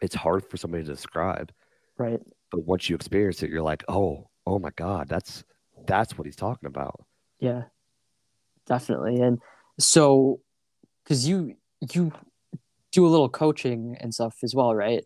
[0.00, 1.52] it's hard for somebody to describe.
[1.98, 5.44] right But once you experience it, you're like, oh, oh my God, that's
[5.86, 7.04] that's what he's talking about.
[7.38, 7.64] yeah
[8.66, 9.38] definitely and
[9.80, 10.40] so
[11.02, 11.56] because you
[11.92, 12.12] you
[12.92, 15.04] do a little coaching and stuff as well right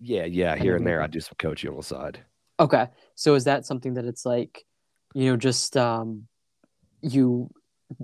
[0.00, 0.56] Yeah, yeah.
[0.56, 2.20] Here and there I do some coaching on the side.
[2.58, 2.88] Okay.
[3.14, 4.64] So is that something that it's like,
[5.14, 6.26] you know, just um
[7.04, 7.50] you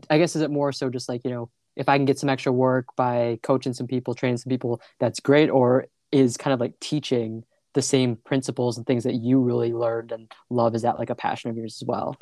[0.09, 2.29] I guess is it more so just like, you know, if I can get some
[2.29, 6.61] extra work by coaching some people, training some people, that's great or is kind of
[6.61, 10.99] like teaching the same principles and things that you really learned and love is that
[10.99, 12.17] like a passion of yours as well?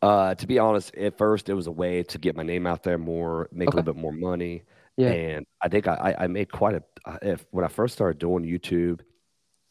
[0.00, 2.82] Uh, to be honest, at first it was a way to get my name out
[2.82, 4.62] there more, make a little bit more money.
[4.96, 5.10] Yeah.
[5.10, 6.82] And I think I, I made quite a
[7.22, 9.00] if when I first started doing YouTube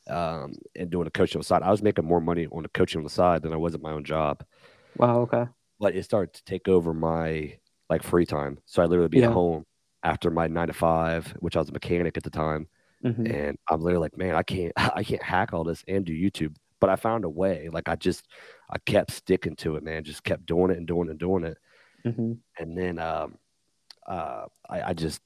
[0.10, 2.70] um and doing the coaching on the side, I was making more money on the
[2.70, 4.44] coaching on the side than I was at my own job.
[4.98, 5.46] Wow, okay.
[5.80, 7.58] But it started to take over my
[7.90, 8.60] like free time.
[8.66, 9.28] So I literally be Yeah.
[9.28, 9.66] at home
[10.04, 12.68] after my nine to five, which I was a mechanic at the time.
[13.04, 16.14] hmm And I'm literally like, man, I can't I can't hack all this and do
[16.14, 16.56] YouTube.
[16.82, 17.70] But I found a way.
[17.70, 18.28] Like I just
[18.70, 20.04] I kept sticking to it, man.
[20.04, 21.58] Just kept doing it and doing it and doing it
[22.04, 23.38] hmm and then um,
[24.08, 25.22] uh, I, I just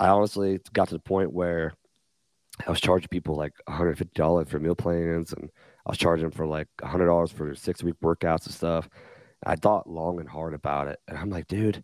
[0.00, 1.74] I honestly got to the point where
[2.66, 5.50] I was charging people like $150 for meal plans, and
[5.86, 8.88] I was charging them for like $100 for six week workouts and stuff.
[9.44, 11.82] I thought long and hard about it, and I'm like, dude,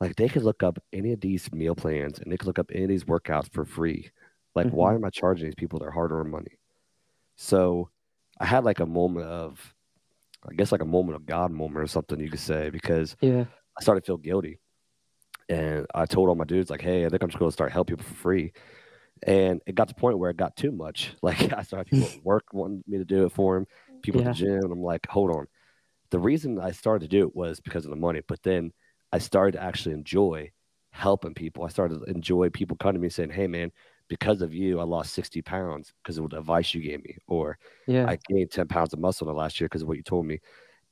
[0.00, 2.70] like they could look up any of these meal plans and they could look up
[2.72, 4.10] any of these workouts for free.
[4.54, 4.96] Like, why mm-hmm.
[4.96, 6.58] am I charging these people their hard earned money?
[7.36, 7.88] So
[8.38, 9.74] I had like a moment of,
[10.48, 13.44] I guess like a moment of God moment or something you could say, because Yeah.
[13.78, 14.58] I started to feel guilty.
[15.48, 17.72] And I told all my dudes, like, hey, I think I'm just going to start
[17.72, 18.52] helping people for free.
[19.22, 21.14] And it got to the point where it got too much.
[21.22, 23.66] Like, I started people at work wanting me to do it for them,
[24.02, 24.64] people at the gym.
[24.64, 25.46] And I'm like, hold on.
[26.12, 28.22] The reason I started to do it was because of the money.
[28.28, 28.72] But then
[29.12, 30.52] I started to actually enjoy
[30.92, 31.64] helping people.
[31.64, 33.72] I started to enjoy people coming to me saying, hey, man,
[34.08, 37.18] because of you, I lost 60 pounds because of the advice you gave me.
[37.28, 38.10] Or Yeah.
[38.10, 40.26] I gained 10 pounds of muscle in the last year because of what you told
[40.26, 40.40] me.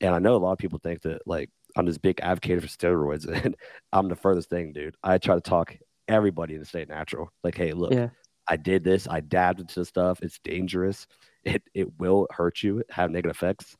[0.01, 2.67] And I know a lot of people think that like I'm this big advocate for
[2.67, 3.55] steroids and
[3.93, 4.95] I'm the furthest thing, dude.
[5.03, 7.31] I try to talk everybody in the state natural.
[7.43, 8.09] Like, hey, look, Yeah.
[8.47, 10.21] I did this, I dabbed into the stuff.
[10.23, 11.07] It's dangerous.
[11.43, 13.77] It it will hurt you, have negative effects.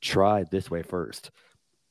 [0.00, 1.30] Try this way first.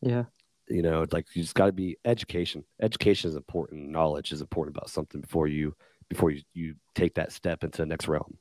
[0.02, 0.26] yeah.
[0.68, 2.64] You know, it's like you just gotta be education.
[2.80, 3.90] Education is important.
[3.90, 5.76] Knowledge is important about something before you
[6.10, 8.38] before you, you take that step into the next realm.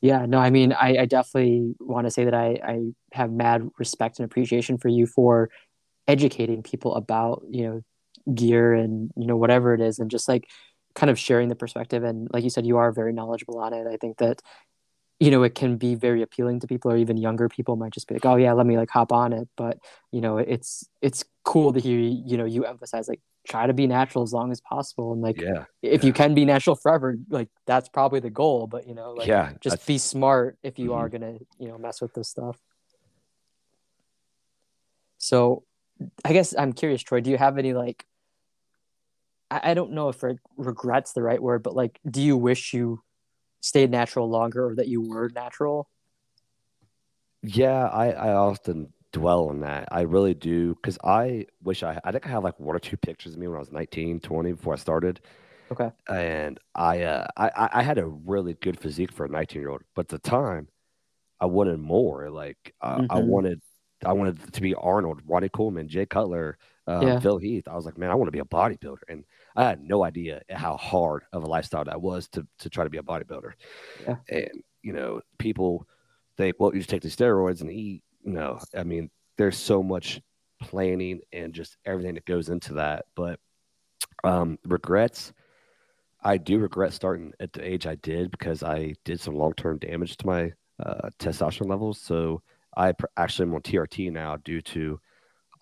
[0.00, 2.80] Yeah, no, I mean, I, I definitely want to say that I, I
[3.12, 5.50] have mad respect and appreciation for you for
[6.08, 10.48] educating people about, you know, gear and, you know, whatever it is, and just like
[10.94, 12.02] kind of sharing the perspective.
[12.02, 13.86] And like you said, you are very knowledgeable on it.
[13.86, 14.40] I think that,
[15.20, 18.08] you know, it can be very appealing to people, or even younger people might just
[18.08, 19.48] be like, oh, yeah, let me like hop on it.
[19.56, 19.78] But,
[20.10, 23.86] you know, it's, it's cool to hear, you know, you emphasize like, try to be
[23.86, 25.12] natural as long as possible.
[25.12, 25.64] And like, Yeah.
[25.82, 28.66] if you can be natural forever, like, that's probably the goal.
[28.66, 29.50] But, you know, like, yeah.
[29.60, 30.96] just that's- be smart if you Mhm.
[30.96, 32.58] are gonna you know mess with this stuff
[35.18, 35.64] so
[36.24, 38.06] i guess i'm curious troy do you have any like
[39.50, 42.72] i, I don't know if re- regrets the right word but like do you wish
[42.72, 43.02] you
[43.60, 45.88] stayed natural longer or that you were natural
[47.42, 49.88] Yeah, I, I often dwell on that.
[49.90, 52.96] I really do because I wish I I think I have like one or two
[52.96, 55.20] pictures of me when I was 19, 20 before I started.
[55.70, 55.90] Okay.
[56.08, 59.70] And I uh I I- I had a really good physique for a 19 year
[59.70, 60.68] old, but at the time
[61.40, 62.30] I wanted more.
[62.30, 63.20] Like uh, I Mhm.
[63.20, 63.60] wanted
[64.06, 67.20] I wanted to be Arnold, Ronnie Coleman, Jay Cutler, um, Yeah.
[67.20, 67.68] Phil Heath.
[67.68, 69.24] I was like, man, I want to be a bodybuilder, and
[69.56, 72.90] I had no idea how hard of a lifestyle that was to to try to
[72.90, 73.52] be a bodybuilder.
[74.06, 74.16] Yeah.
[74.28, 75.86] And you know, people
[76.36, 78.02] think, well, you just take the steroids and eat.
[78.24, 80.20] No, I mean, there's so much
[80.60, 83.06] planning and just everything that goes into that.
[83.14, 83.40] But
[84.24, 85.32] um, regrets,
[86.22, 89.78] I do regret starting at the age I did because I did some long term
[89.78, 92.00] damage to my uh, testosterone levels.
[92.00, 92.42] So
[92.76, 95.00] I pr- actually am on TRT now due to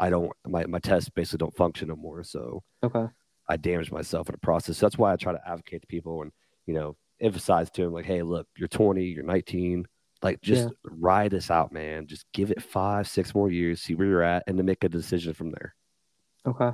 [0.00, 2.22] I don't my my tests basically don't function no more.
[2.22, 3.06] So Okay.
[3.48, 4.78] I damaged myself in the process.
[4.78, 6.32] So that's why I try to advocate to people and
[6.66, 9.86] you know emphasize to them like, hey, look, you're 20, you're 19,
[10.22, 10.70] like just Yeah.
[10.84, 12.06] ride this out, man.
[12.06, 14.88] Just give it five, six more years, see where you're at, and then make a
[14.88, 15.74] decision from there.
[16.46, 16.70] Okay.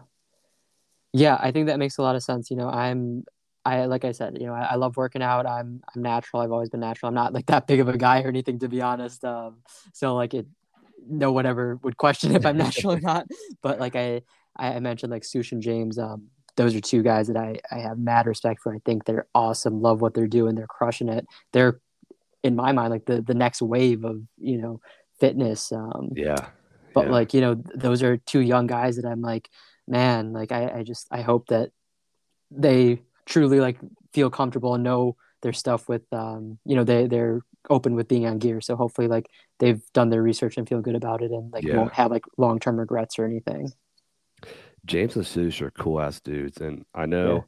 [1.12, 2.50] Yeah, I think that makes a lot of sense.
[2.50, 3.24] You know, I'm
[3.64, 5.46] I like I said, you know, I, I love working out.
[5.46, 6.42] I'm I'm natural.
[6.42, 7.08] I've always been natural.
[7.08, 9.24] I'm not like that big of a guy or anything to be honest.
[9.24, 9.58] Um
[9.92, 10.46] so like it
[11.06, 13.26] no one ever would question if I'm natural or not.
[13.62, 14.22] But like I
[14.56, 17.98] I mentioned like Sush and James, um, those are two guys that I, I have
[17.98, 18.74] mad respect for.
[18.74, 21.26] I think they're awesome, love what they're doing, they're crushing it.
[21.52, 21.80] They're
[22.42, 24.80] in my mind like the the next wave of, you know,
[25.20, 25.72] fitness.
[25.72, 26.48] Um Yeah.
[26.92, 27.12] but yeah.
[27.12, 29.48] like you know th- those are two young guys that i'm like
[29.88, 31.70] man like I, I just i hope that
[32.50, 33.78] they truly like
[34.12, 37.40] feel comfortable and know their stuff with um you know they they're
[37.70, 39.26] open with being on gear so hopefully like
[39.58, 41.76] they've done their research and feel good about it and like Yeah.
[41.78, 43.72] won't have like long-term regrets or anything
[44.84, 47.46] James and Sush are cool ass dudes, and I know,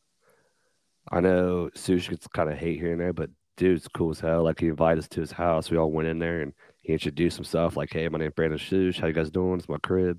[1.10, 4.42] I know Sush gets kind of hate here and there, but dude's cool as hell.
[4.44, 7.36] Like he invited us to his house, we all went in there, and he introduced
[7.36, 9.00] himself, like, "Hey, my name's Brandon Sush.
[9.00, 9.58] How you guys doing?
[9.58, 10.18] It's my crib.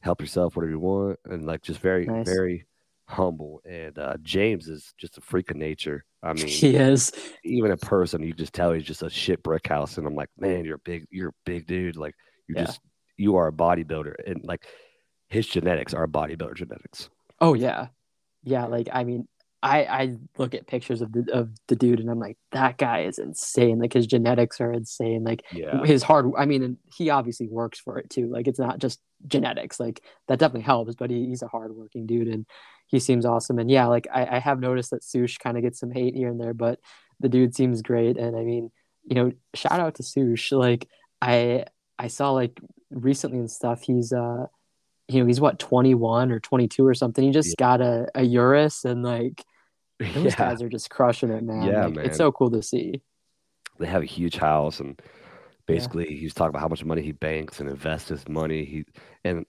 [0.00, 2.26] Help yourself, whatever you want." And like, just very, Nice.
[2.26, 2.66] very
[3.08, 3.62] humble.
[3.64, 6.04] And uh, James is just a freak of nature.
[6.22, 7.12] I mean, he is
[7.44, 9.96] even a person, you just tell he's just a shit brick house.
[9.98, 11.96] And I'm like, man, you're a big, you're a big dude.
[11.96, 12.14] Like
[12.48, 12.64] you're Yeah.
[12.66, 12.80] just,
[13.16, 14.66] you are a bodybuilder, and like
[15.28, 17.08] his genetics are bodybuilder genetics.
[17.40, 17.88] oh yeah.
[18.42, 19.26] Yeah like i mean
[19.62, 23.00] i i look at pictures of the of the dude and i'm like that guy
[23.02, 23.78] is insane.
[23.78, 25.24] Like his genetics are insane.
[25.24, 28.28] Like Yeah, his hard i mean and he obviously works for it too.
[28.28, 29.80] Like it's not just genetics.
[29.80, 32.46] Like that definitely helps but he, he's a hardworking dude and
[32.86, 33.58] he seems awesome.
[33.58, 36.28] And yeah like i, I have noticed that sush kind of gets some hate here
[36.28, 36.78] and there but
[37.18, 38.16] the dude seems great.
[38.16, 38.70] And i mean
[39.04, 40.52] you know shout out to sush.
[40.52, 40.88] Like
[41.20, 41.64] i
[41.98, 42.60] i saw like
[42.90, 44.46] recently and stuff he's uh
[45.08, 48.84] you know he's what 21 or 22 or something he just got a, a urus
[48.84, 49.44] and like
[50.14, 50.36] those yeah.
[50.36, 52.04] guys are just crushing it man Yeah, Like, man.
[52.06, 53.00] it's so cool to see
[53.78, 55.00] They have a huge house, and
[55.66, 58.64] basically he's talking about how much money he banks and invests his money.
[58.64, 58.84] He
[59.24, 59.44] and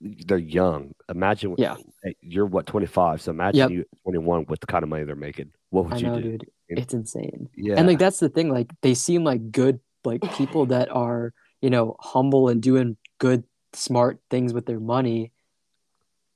[0.00, 0.92] they're young.
[1.10, 1.76] Imagine, Yeah.
[2.22, 3.70] you're what 25, so imagine Yep.
[3.70, 5.52] you at 21 with the kind of money they're making.
[5.70, 6.38] What would i you know do?
[6.38, 10.22] dude it's insane Yeah, and like that's the thing like they seem like good like
[10.36, 15.32] people that are you know humble and doing good smart things with their money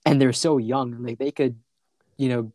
[0.06, 1.56] and they're so young like they could
[2.16, 2.52] you know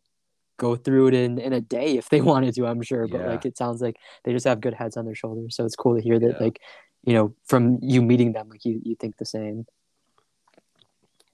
[0.56, 3.26] go through it in in a day if they wanted to i'm sure but Yeah.
[3.26, 5.96] like it sounds like they just have good heads on their shoulders so it's cool
[5.96, 6.44] to hear that Yeah.
[6.44, 6.60] like
[7.04, 9.66] you know from you meeting them like you you think the same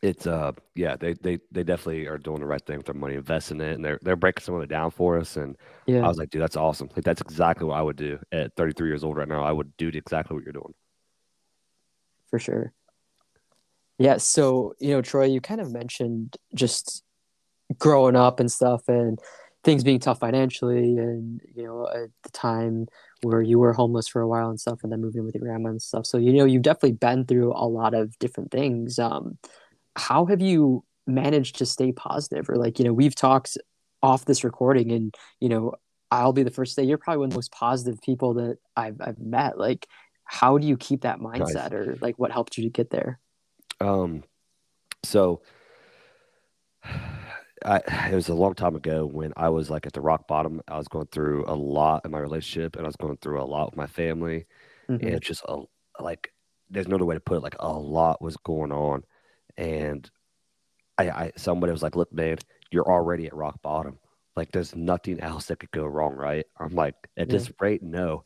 [0.03, 3.15] it's uh yeah they they they definitely are doing the right thing with their money
[3.15, 5.57] investing it and they're they're breaking some of it down for us and
[5.87, 8.55] yeah i was like dude that's awesome like that's exactly what i would do at
[8.57, 10.75] 33 years old right now i would do exactly what you're doing
[12.29, 12.73] for sure.
[13.99, 17.03] Yeah, so you know, Troy, you kind of mentioned just
[17.79, 19.19] growing up and stuff, and
[19.65, 22.87] things being tough financially, and you know, at the time
[23.23, 25.71] where you were homeless for a while and stuff, and then moving with your grandma
[25.71, 26.07] and stuff.
[26.07, 28.99] So you know, you've definitely been through a lot of different things.
[28.99, 29.39] Um,
[29.97, 33.57] how have you managed to stay positive, or like you know, we've talked
[34.03, 35.73] off this recording, and you know,
[36.11, 38.59] I'll be the first to say you're probably one of the most positive people that
[38.77, 39.59] I've I've met.
[39.59, 39.89] Like,
[40.25, 43.19] how do you keep that mindset, or like what helped you to get there?
[43.81, 44.25] Um,
[45.05, 45.43] so
[47.65, 47.79] I
[48.11, 50.61] it was a long time ago when I was like at the rock bottom.
[50.69, 53.45] I was going through a lot in my relationship, and I was going through a
[53.45, 54.47] lot with my family,
[54.89, 55.07] Mhm.
[55.07, 55.63] and it's just a
[56.01, 56.33] like
[56.71, 57.43] there's no other way to put it.
[57.43, 59.05] Like a lot was going on,
[59.57, 60.11] and
[60.99, 62.39] I, I somebody was like, "Look, man,
[62.73, 63.99] you're already at rock bottom.
[64.37, 67.31] Like there's nothing else that could go wrong, right?" I'm like, "At Yeah.
[67.31, 68.25] this rate, no."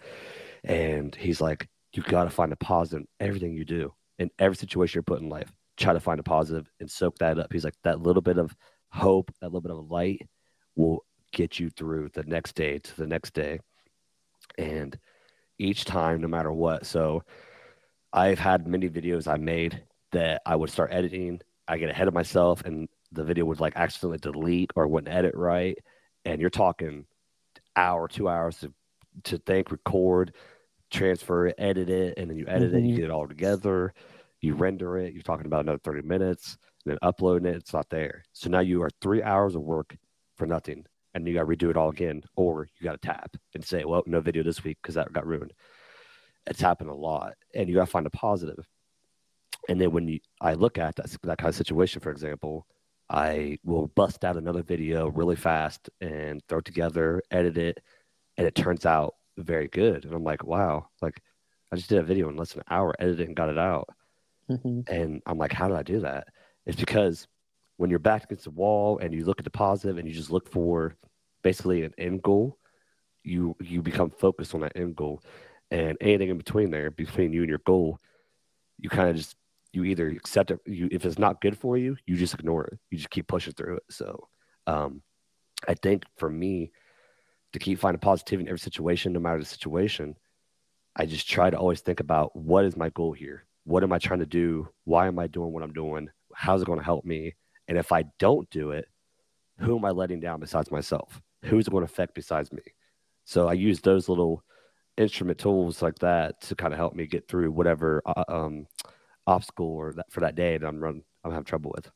[0.65, 4.55] And he's like, "You got to find a positive in everything you do, in every
[4.55, 5.53] situation you're put in life.
[5.77, 8.55] Try to find a positive and soak that up." He's like, "That little bit of
[8.91, 10.29] hope, that little bit of light,
[10.77, 13.59] will get you through the next day to the next day."
[14.57, 14.97] And
[15.59, 16.87] each time, no matter what.
[16.87, 17.25] So
[18.13, 21.41] I've had many videos I made that I would start editing.
[21.69, 25.35] I get ahead of myself, and the video would like accidentally delete or wouldn't edit
[25.35, 25.77] right.
[26.25, 27.07] And you're talking
[27.77, 28.73] hour, two hours to
[29.25, 30.35] to think, record,
[30.91, 32.97] transfer it, edit it, and then you edit it, you Mhm.
[32.97, 33.93] get it all together,
[34.41, 35.13] you render it.
[35.15, 38.25] You're talking about another 30 minutes, and then uploading it, it's not there.
[38.33, 39.97] So now you are three hours of work
[40.37, 43.37] for nothing, and you got to redo it all again, or you got to tap
[43.55, 45.53] and say, "Well, no video this week because that got ruined."
[46.47, 48.67] It's happened a lot, and you got to find a positive.
[49.69, 52.67] And then when you, I look at that, that kind of situation, for example,
[53.09, 57.83] I will bust out another video really fast and throw it together, edit it,
[58.37, 60.05] and it turns out very good.
[60.05, 61.21] And I'm like, wow, like
[61.73, 63.89] I just did a video in less than an hour, edited and got it out.
[64.51, 64.93] Mm-hmm.
[64.93, 66.29] And I'm like, how did I do that?
[66.67, 67.27] It's because
[67.77, 70.31] when you're back against the wall and you look at the positive and you just
[70.31, 70.97] look for
[71.43, 72.59] basically an end goal,
[73.23, 75.23] you you become focused on that end goal.
[75.71, 77.99] And anything in between there, between you and your goal,
[78.79, 79.37] you kind of just
[79.73, 80.59] you either accept it.
[80.67, 82.79] You if it's not good for you, you just ignore it.
[82.91, 83.85] You just keep pushing through it.
[83.91, 84.29] So,
[84.67, 85.03] um,
[85.69, 86.73] I think for me,
[87.53, 90.17] to keep finding positivity in every situation, no matter the situation,
[90.97, 93.47] I just try to always think about what is my goal here.
[93.65, 94.69] What am I trying to do?
[94.85, 96.09] Why am I doing what I'm doing?
[96.35, 97.35] How's it going to help me?
[97.69, 98.87] And if I don't do it,
[99.59, 101.21] who am I letting down besides myself?
[101.45, 102.63] Who's it going to affect besides me?
[103.25, 104.43] So I use those little
[104.97, 108.67] instrument tools like that to kind of help me get through whatever uh, um,
[109.27, 111.91] obstacle or that for that day that I'm run I'm having trouble with.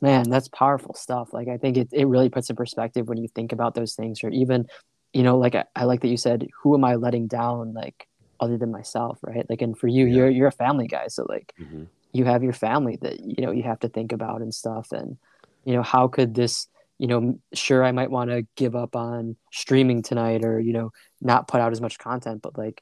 [0.00, 1.32] Man, that's powerful stuff.
[1.32, 4.24] Like I think it, it really puts in perspective when you think about those things
[4.24, 4.66] or even,
[5.12, 8.08] you know, like I, I like that you said, who am I letting down like
[8.40, 9.48] other than myself, right?
[9.48, 10.16] Like and for you, yeah.
[10.16, 11.08] you're you're a family guy.
[11.08, 11.84] So like mm-hmm.
[12.12, 14.90] you have your family that, you know, you have to think about and stuff.
[14.92, 15.18] And,
[15.64, 16.66] you know, how could this
[17.02, 20.92] you know, sure, I might want to give up on streaming tonight or, you know,
[21.20, 22.80] not put out as much content, but like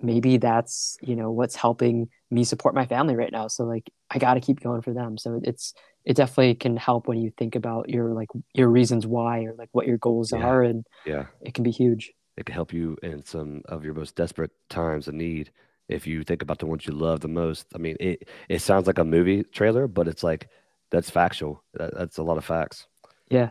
[0.00, 3.46] maybe that's, you know, what's helping me support my family right now.
[3.48, 5.18] So like I got to keep going for them.
[5.18, 5.74] So it's
[6.08, 9.68] it definitely can help when you think about your like your reasons why or like
[9.72, 10.38] what your goals yeah.
[10.38, 11.26] are and yeah.
[11.42, 12.12] It can be huge.
[12.38, 15.52] It can help you in some of your most desperate times of need
[15.86, 17.66] if you think about the ones you love the most.
[17.74, 20.48] I mean, it it sounds like a movie trailer, but it's like
[20.90, 21.62] that's factual.
[21.74, 22.86] That, that's a lot of facts.
[23.28, 23.50] Yeah.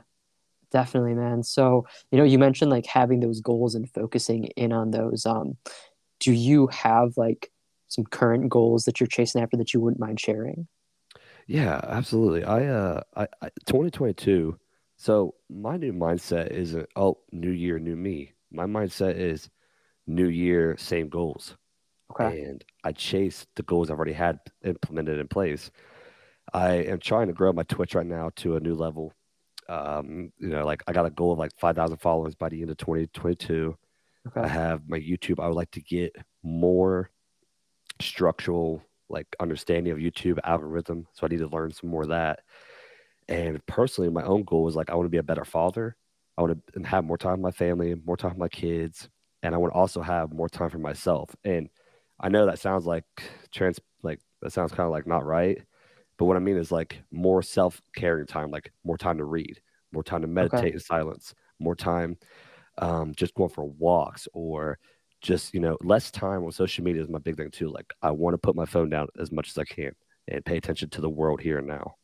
[0.72, 1.44] Definitely, man.
[1.44, 5.28] So, you know, you mentioned like having those goals and focusing in on those.
[5.28, 5.58] Um,
[6.20, 7.52] do you have like
[7.88, 10.68] some current goals that you're chasing after that you wouldn't mind sharing?
[11.48, 12.44] Yeah, absolutely.
[12.44, 14.60] I uh I, I 2022.
[14.98, 18.34] So my new mindset isn't oh new year, new me.
[18.52, 19.50] My mindset is
[20.08, 21.58] new year, same goals.
[22.12, 22.42] Okay.
[22.44, 25.72] And I chase the goals I've already had implemented in place.
[26.54, 29.14] I am trying to grow my Twitch right now to a new level.
[29.70, 32.72] Um, you know, like I got a goal of like 5,000 followers by the end
[32.72, 33.78] of 2022.
[34.28, 34.42] Okay.
[34.42, 35.42] I have my YouTube.
[35.44, 37.12] I would like to get more
[38.02, 41.08] structural like understanding of YouTube algorithm.
[41.14, 42.42] So I need to learn some more of that.
[43.30, 45.96] And personally, my own goal was like I want to be a better father.
[46.38, 49.10] I want to have more time with my family, more time with my kids,
[49.42, 51.36] and I want to also have more time for myself.
[51.44, 51.70] And
[52.20, 53.06] I know that sounds like
[53.52, 55.60] trans like that sounds kind of like not right,
[56.18, 59.60] but what I mean is like more self caring time, like more time to read,
[59.92, 60.74] more time to meditate okay.
[60.74, 62.18] in silence, more time
[62.78, 64.78] um, just going for walks or
[65.22, 67.70] just you know less time on social media is my big thing too.
[67.70, 69.92] Like i want to put my phone down as much as i can
[70.28, 71.96] and pay attention to the world here and now.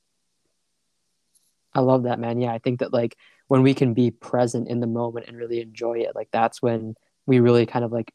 [1.74, 2.40] I love that man.
[2.40, 3.16] Yeah i think that like
[3.48, 6.96] when we can be present in the moment and really enjoy it like that's when
[7.26, 8.12] we really kind of like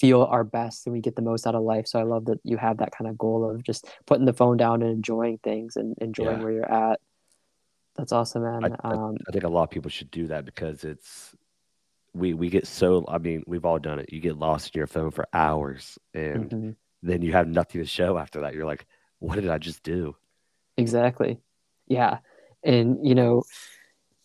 [0.00, 1.86] feel our best and we get the most out of life.
[1.86, 4.56] So i love that you have that kind of goal of just putting the phone
[4.56, 6.44] down and enjoying things and enjoying yeah.
[6.44, 7.00] where you're at.
[7.96, 8.64] That's awesome man.
[8.64, 11.34] I, um, I, I think a lot of people should do that because it's
[12.14, 14.12] we we get so I mean we've all done it.
[14.12, 16.70] You get lost in your phone for hours, and mm-hmm.
[17.02, 18.54] then you have nothing to show after that.
[18.54, 18.86] You're like,
[19.18, 20.16] what did I just do?
[20.76, 21.40] Exactly.
[21.86, 22.18] Yeah,
[22.62, 23.44] and you know,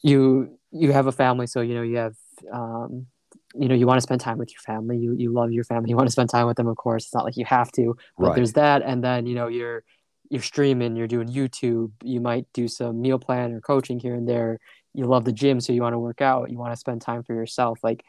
[0.01, 2.15] you you have a family, so you know you have.
[2.51, 3.07] Um,
[3.55, 5.89] you know you want to spend time with your family you you love your family
[5.89, 7.95] you want to spend time with them of course it's not like you have to
[8.17, 8.35] but right.
[8.35, 9.83] there's that and then you know you're
[10.29, 14.27] you're streaming you're doing youtube you might do some meal plan or coaching here and
[14.27, 14.59] there
[14.93, 17.23] you love the gym so you want to work out you want to spend time
[17.23, 18.03] for yourself like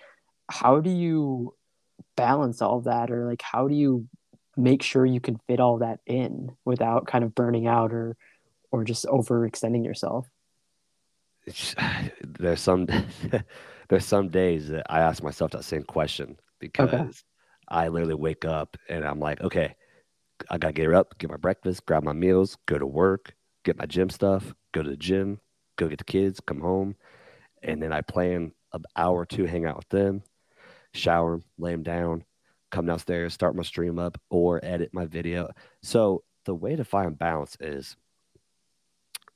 [0.50, 1.54] how do you
[2.16, 4.06] balance all that or like how do you
[4.56, 8.16] make sure you can fit all that in without kind of burning out or
[8.70, 10.26] or just overextending yourself
[11.46, 11.74] it's,
[12.24, 12.86] there's some
[13.88, 17.10] there's some days that i ask myself that same question because okay.
[17.68, 19.74] i literally wake up and i'm like okay
[20.50, 23.86] i gotta get up get my breakfast grab my meals go to work get my
[23.86, 25.40] gym stuff go to the gym
[25.76, 26.96] go get the kids, come home,
[27.62, 30.22] and then I plan an hour or two, hang out with them,
[30.92, 32.24] shower, lay them down,
[32.70, 35.50] come downstairs, start my stream up, or edit my video.
[35.82, 37.96] So the way to find balance is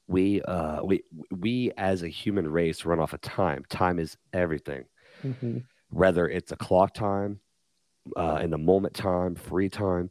[0.07, 3.65] we uh we we as a human race run off of time.
[3.69, 4.85] Time is everything.
[5.23, 5.59] Mm-hmm.
[5.91, 7.41] Whether it's a clock time,
[8.17, 10.11] uh, in the moment time, free time.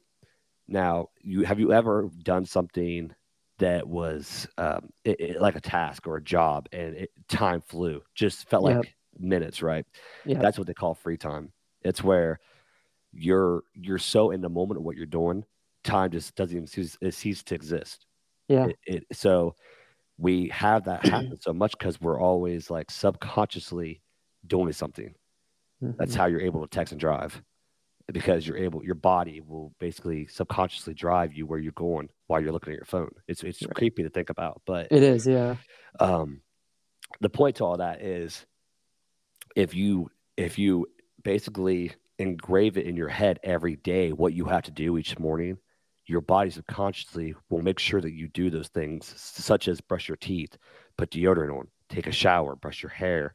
[0.67, 3.13] Now, you have you ever done something
[3.59, 8.01] that was um, it, it, like a task or a job, and it, time flew.
[8.15, 9.85] Just felt like minutes, right?
[10.25, 11.51] Yeah, that's what they call free time.
[11.81, 12.39] It's where
[13.11, 15.43] you're you're so in the moment of what you're doing,
[15.83, 18.05] time just doesn't even cease, it to exist.
[18.47, 18.67] Yeah.
[18.85, 19.55] It, so
[20.17, 24.01] we have that happen so much because we're always like subconsciously
[24.45, 25.13] doing something.
[25.83, 25.97] Mm-hmm.
[25.97, 27.41] That's how you're able to text and drive
[28.11, 32.51] because you're able, your body will basically subconsciously drive you where you're going while you're
[32.51, 33.11] looking at your phone.
[33.27, 33.75] It's it's right.
[33.75, 35.55] creepy to think about, but it is, yeah.
[35.99, 36.41] Um,
[37.19, 38.45] the point to all that is,
[39.55, 40.87] if you if you
[41.23, 45.57] basically engrave it in your head every day what you have to do each morning,
[46.05, 50.17] your body subconsciously will make sure that you do those things, such as brush your
[50.17, 50.57] teeth,
[50.97, 53.33] put deodorant on, take a shower, brush your hair,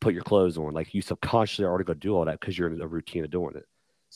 [0.00, 0.72] put your clothes on.
[0.72, 3.24] Like you subconsciously are already going to do all that because you're in a routine
[3.24, 3.66] of doing it.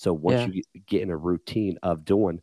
[0.01, 0.63] So once yeah.
[0.75, 2.41] you get in a routine of doing,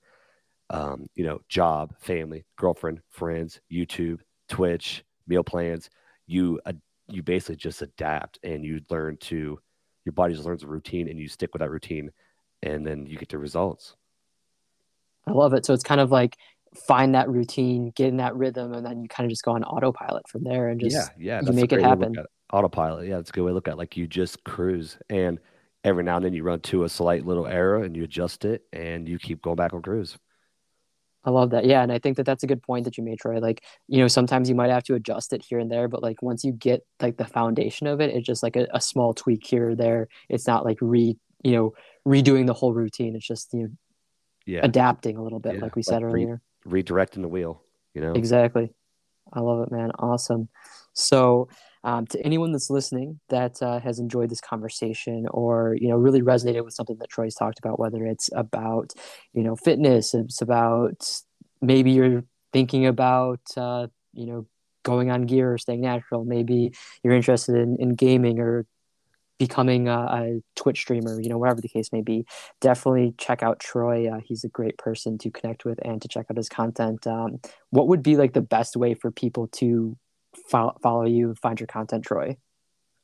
[0.70, 5.89] um, you know, job, family, girlfriend, friends, YouTube, Twitch, meal plans,
[6.28, 6.74] you uh,
[7.08, 9.60] you basically just adapt and you learn to
[10.05, 12.12] your body just learns a routine and you stick with that routine,
[12.62, 13.95] and then you get the results.
[15.26, 15.66] I love it.
[15.66, 16.38] So it's kind of like
[16.76, 19.64] find that routine, get in that rhythm, and then you kind of just go on
[19.64, 22.18] autopilot from there and just yeah, yeah, you make it happen.
[22.53, 23.74] Autopilot, yeah, that's a good way to look at.
[23.74, 23.78] It.
[23.78, 25.39] Like you just cruise, and
[25.84, 28.63] every now and then you run to a slight little error, and you adjust it,
[28.73, 30.17] and you keep going back on cruise.
[31.23, 31.65] I love that.
[31.65, 33.39] Yeah, and I think that that's a good point that you made, Troy.
[33.39, 36.21] Like, you know, sometimes you might have to adjust it here and there, but like
[36.21, 39.45] once you get like the foundation of it, it's just like a, a small tweak
[39.45, 40.07] here or there.
[40.30, 41.73] It's not like re, you know,
[42.07, 43.13] redoing the whole routine.
[43.13, 43.69] It's just you know,
[44.45, 44.61] yeah.
[44.63, 45.61] adapting a little bit, yeah.
[45.61, 46.41] like we said like earlier.
[46.63, 47.61] Re- redirecting the wheel,
[47.93, 48.13] you know.
[48.13, 48.71] Exactly.
[49.34, 49.91] I love it, man.
[49.99, 50.47] Awesome.
[50.93, 51.49] So,
[51.88, 56.21] um, to anyone that's listening that uh, has enjoyed this conversation or you know really
[56.21, 58.91] resonated with something that Troy's talked about, whether it's about
[59.33, 61.09] you know fitness, it's about
[61.61, 64.45] maybe you're thinking about uh, you know
[64.83, 66.73] going on gear or staying natural, maybe
[67.03, 68.65] you're interested in, in gaming or
[69.38, 72.25] becoming a, a, Twitch streamer, you know, whatever the case may be,
[72.59, 74.09] definitely check out Troy.
[74.09, 77.05] Uh, he's a great person to connect with and to check out his content.
[77.05, 79.95] Um, what would be like the best way for people to
[80.49, 82.38] follow, follow you, find your content, Troy?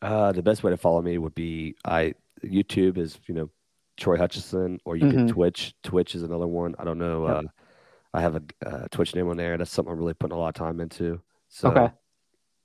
[0.01, 2.13] Uh, the best way to follow me would be I
[2.43, 3.49] YouTube is you know
[3.97, 5.17] Troy Hutchinson, or you mm-hmm.
[5.17, 5.73] can Twitch.
[5.83, 6.75] Twitch is another one.
[6.77, 7.27] I don't know.
[7.27, 7.37] Yep.
[7.37, 7.47] Uh,
[8.15, 9.57] I have a uh, Twitch name on there.
[9.57, 11.21] That's something I'm really putting a lot of time into.
[11.49, 11.93] So okay.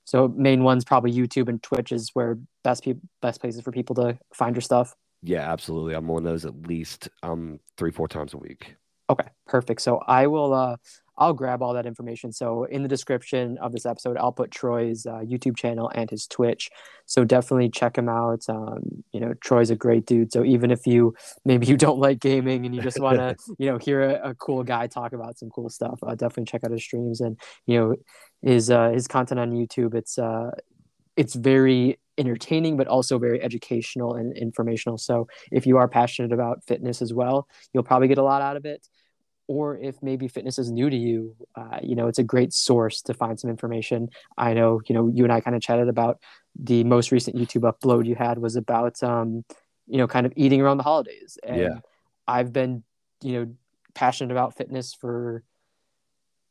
[0.05, 3.95] So main ones probably YouTube and Twitch is where best pe- best places for people
[3.97, 4.95] to find your stuff.
[5.23, 5.95] Yeah, absolutely.
[5.95, 8.75] I'm on those at least um three four times a week.
[9.11, 9.81] Okay, perfect.
[9.83, 10.77] So I will uh
[11.19, 12.33] I'll grab all that information.
[12.33, 16.27] So in the description of this episode, I'll put Troy's uh, YouTube channel and his
[16.27, 16.71] Twitch.
[17.07, 18.45] So definitely check him out.
[18.49, 20.33] Um, you know, Troy's a great dude.
[20.33, 21.15] So even if you
[21.45, 24.35] maybe you don't like gaming and you just want to, you know, hear a, a,
[24.35, 27.79] cool guy talk about some cool stuff, uh, definitely check out his streams and you
[27.79, 27.95] know
[28.43, 29.95] his uh, his content on YouTube.
[29.95, 30.53] It's uh,
[31.17, 36.65] it's very entertaining but also very educational and informational so if you are passionate about
[36.67, 38.89] fitness as well you'll probably get a lot out of it
[39.49, 43.01] or if maybe fitness is new to you, uh, you know, it's a great source
[43.03, 44.11] to find some information.
[44.37, 46.21] I know, you know, you and I kind of chatted about
[46.55, 49.45] the most recent YouTube upload you had was about, um,
[49.87, 51.39] you know, kind of eating around the holidays.
[51.43, 51.79] And yeah.
[52.29, 52.85] I've been,
[53.23, 53.55] you know,
[53.95, 55.43] passionate about fitness for,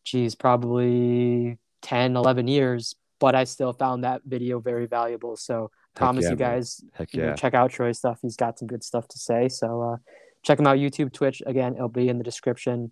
[0.03, 5.37] geez, probably 10, 11 years, but I still found that video very valuable.
[5.37, 8.19] So promise yeah, you guys, you know, check out Troy's stuff.
[8.23, 9.49] He's got some good stuff to say.
[9.49, 9.97] So, uh,
[10.43, 11.41] check them out YouTube, Twitch.
[11.45, 12.91] Again, it'll be in the description.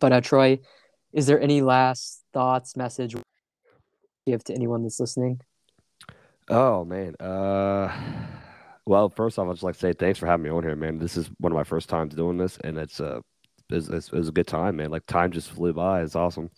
[0.00, 0.60] But uh, Troy,
[1.12, 3.16] is there any last thoughts, message
[4.26, 5.40] give to anyone that's listening?
[6.48, 7.14] Oh man.
[7.20, 7.92] Uh
[8.86, 10.98] well, first off, I'd just like to say thanks for having me on here, man.
[10.98, 13.20] This is one of my first times doing this, and it's uh
[13.70, 14.90] it's, it's, it was a good time, man.
[14.90, 16.02] Like time just flew by.
[16.02, 16.50] It's awesome.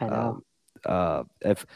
[0.00, 0.14] I know.
[0.14, 0.42] Um,
[0.86, 1.66] uh, if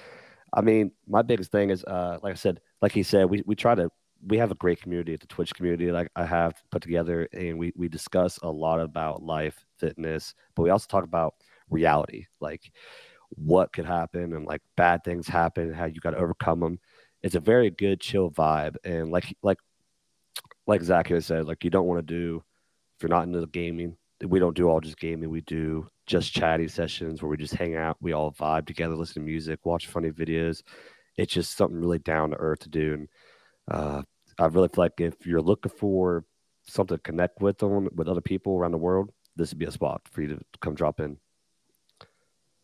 [0.52, 3.54] I mean, my biggest thing is, uh, like I said, like he said, we we
[3.54, 3.90] try to
[4.26, 7.58] we have a great community at the Twitch community like I have put together, and
[7.58, 11.34] we we discuss a lot about life, fitness, but we also talk about
[11.70, 12.72] reality, like
[13.30, 16.78] what could happen and like bad things happen, how you got to overcome them.
[17.22, 19.58] It's a very good chill vibe, and like like
[20.66, 22.42] like Zach has said, like you don't want to do
[22.96, 23.96] if you're not into the gaming.
[24.24, 25.30] We don't do all just gaming.
[25.30, 29.22] We do just chatty sessions where we just hang out, we all vibe together, listen
[29.22, 30.62] to music, watch funny videos.
[31.16, 33.08] It's just something really down to earth to do, and
[33.70, 34.02] uh,
[34.38, 36.24] I really feel like if you're looking for
[36.66, 39.72] something to connect with them with other people around the world, this would be a
[39.72, 41.18] spot for you to come drop in.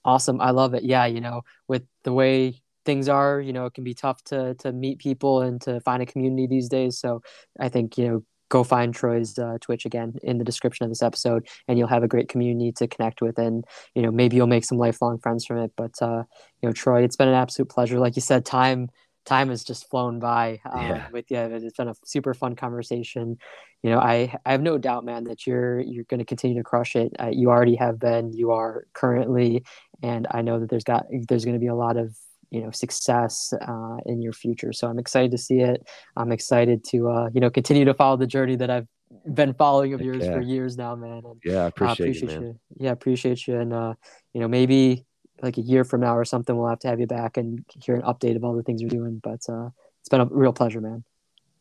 [0.04, 0.40] Awesome.
[0.40, 0.82] I love it.
[0.82, 4.54] Yeah, you know, with the way things are, you know, it can be tough to
[4.56, 6.98] to meet people and to find a community these days.
[6.98, 7.22] So
[7.58, 11.02] I think, you know, go find Troy's uh, Twitch again in the description of this
[11.02, 14.46] episode, and you'll have a great community to connect with, and you know maybe you'll
[14.46, 15.72] make some lifelong friends from it.
[15.76, 16.24] But uh,
[16.60, 17.98] you know, Troy, it's been an absolute pleasure.
[17.98, 18.90] Like you said, time
[19.24, 21.06] time has just flown by um, yeah.
[21.12, 21.38] with you.
[21.38, 23.38] It's been a super fun conversation.
[23.82, 26.64] You know, I I have no doubt, man, that you're you're going to continue to
[26.64, 27.12] crush it.
[27.20, 28.32] Uh, you already have been.
[28.32, 29.64] You are currently,
[30.02, 32.16] and I know that there's got there's going to be a lot of
[32.50, 34.72] you know success uh, in your future.
[34.72, 35.86] So I'm excited to see it.
[36.16, 38.88] I'm excited to uh, you know continue to follow the journey that I've
[39.32, 40.32] been following of yours yeah.
[40.32, 41.22] for years now, man.
[41.24, 43.58] And, yeah, I appreciate, uh, appreciate you, you, Yeah, appreciate you.
[43.58, 43.94] And uh,
[44.32, 45.04] you know, maybe
[45.42, 47.94] like a year from now or something, we'll have to have you back and hear
[47.94, 49.20] an update of all the things you're doing.
[49.22, 49.70] But uh,
[50.00, 51.04] it's been a real pleasure, man.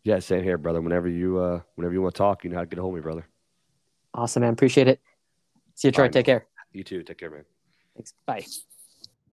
[0.04, 0.82] Yeah, same here, brother.
[0.82, 2.94] Whenever you uh, whenever you want to talk, you know how to get a hold
[2.94, 3.28] of me, brother.
[4.14, 4.54] Awesome, man.
[4.54, 5.00] Appreciate it.
[5.76, 6.10] See you, Troy.
[6.10, 6.46] Take care.
[6.72, 7.04] You too.
[7.04, 7.46] Take care, man.
[7.96, 8.14] Thanks.
[8.26, 8.46] Bye.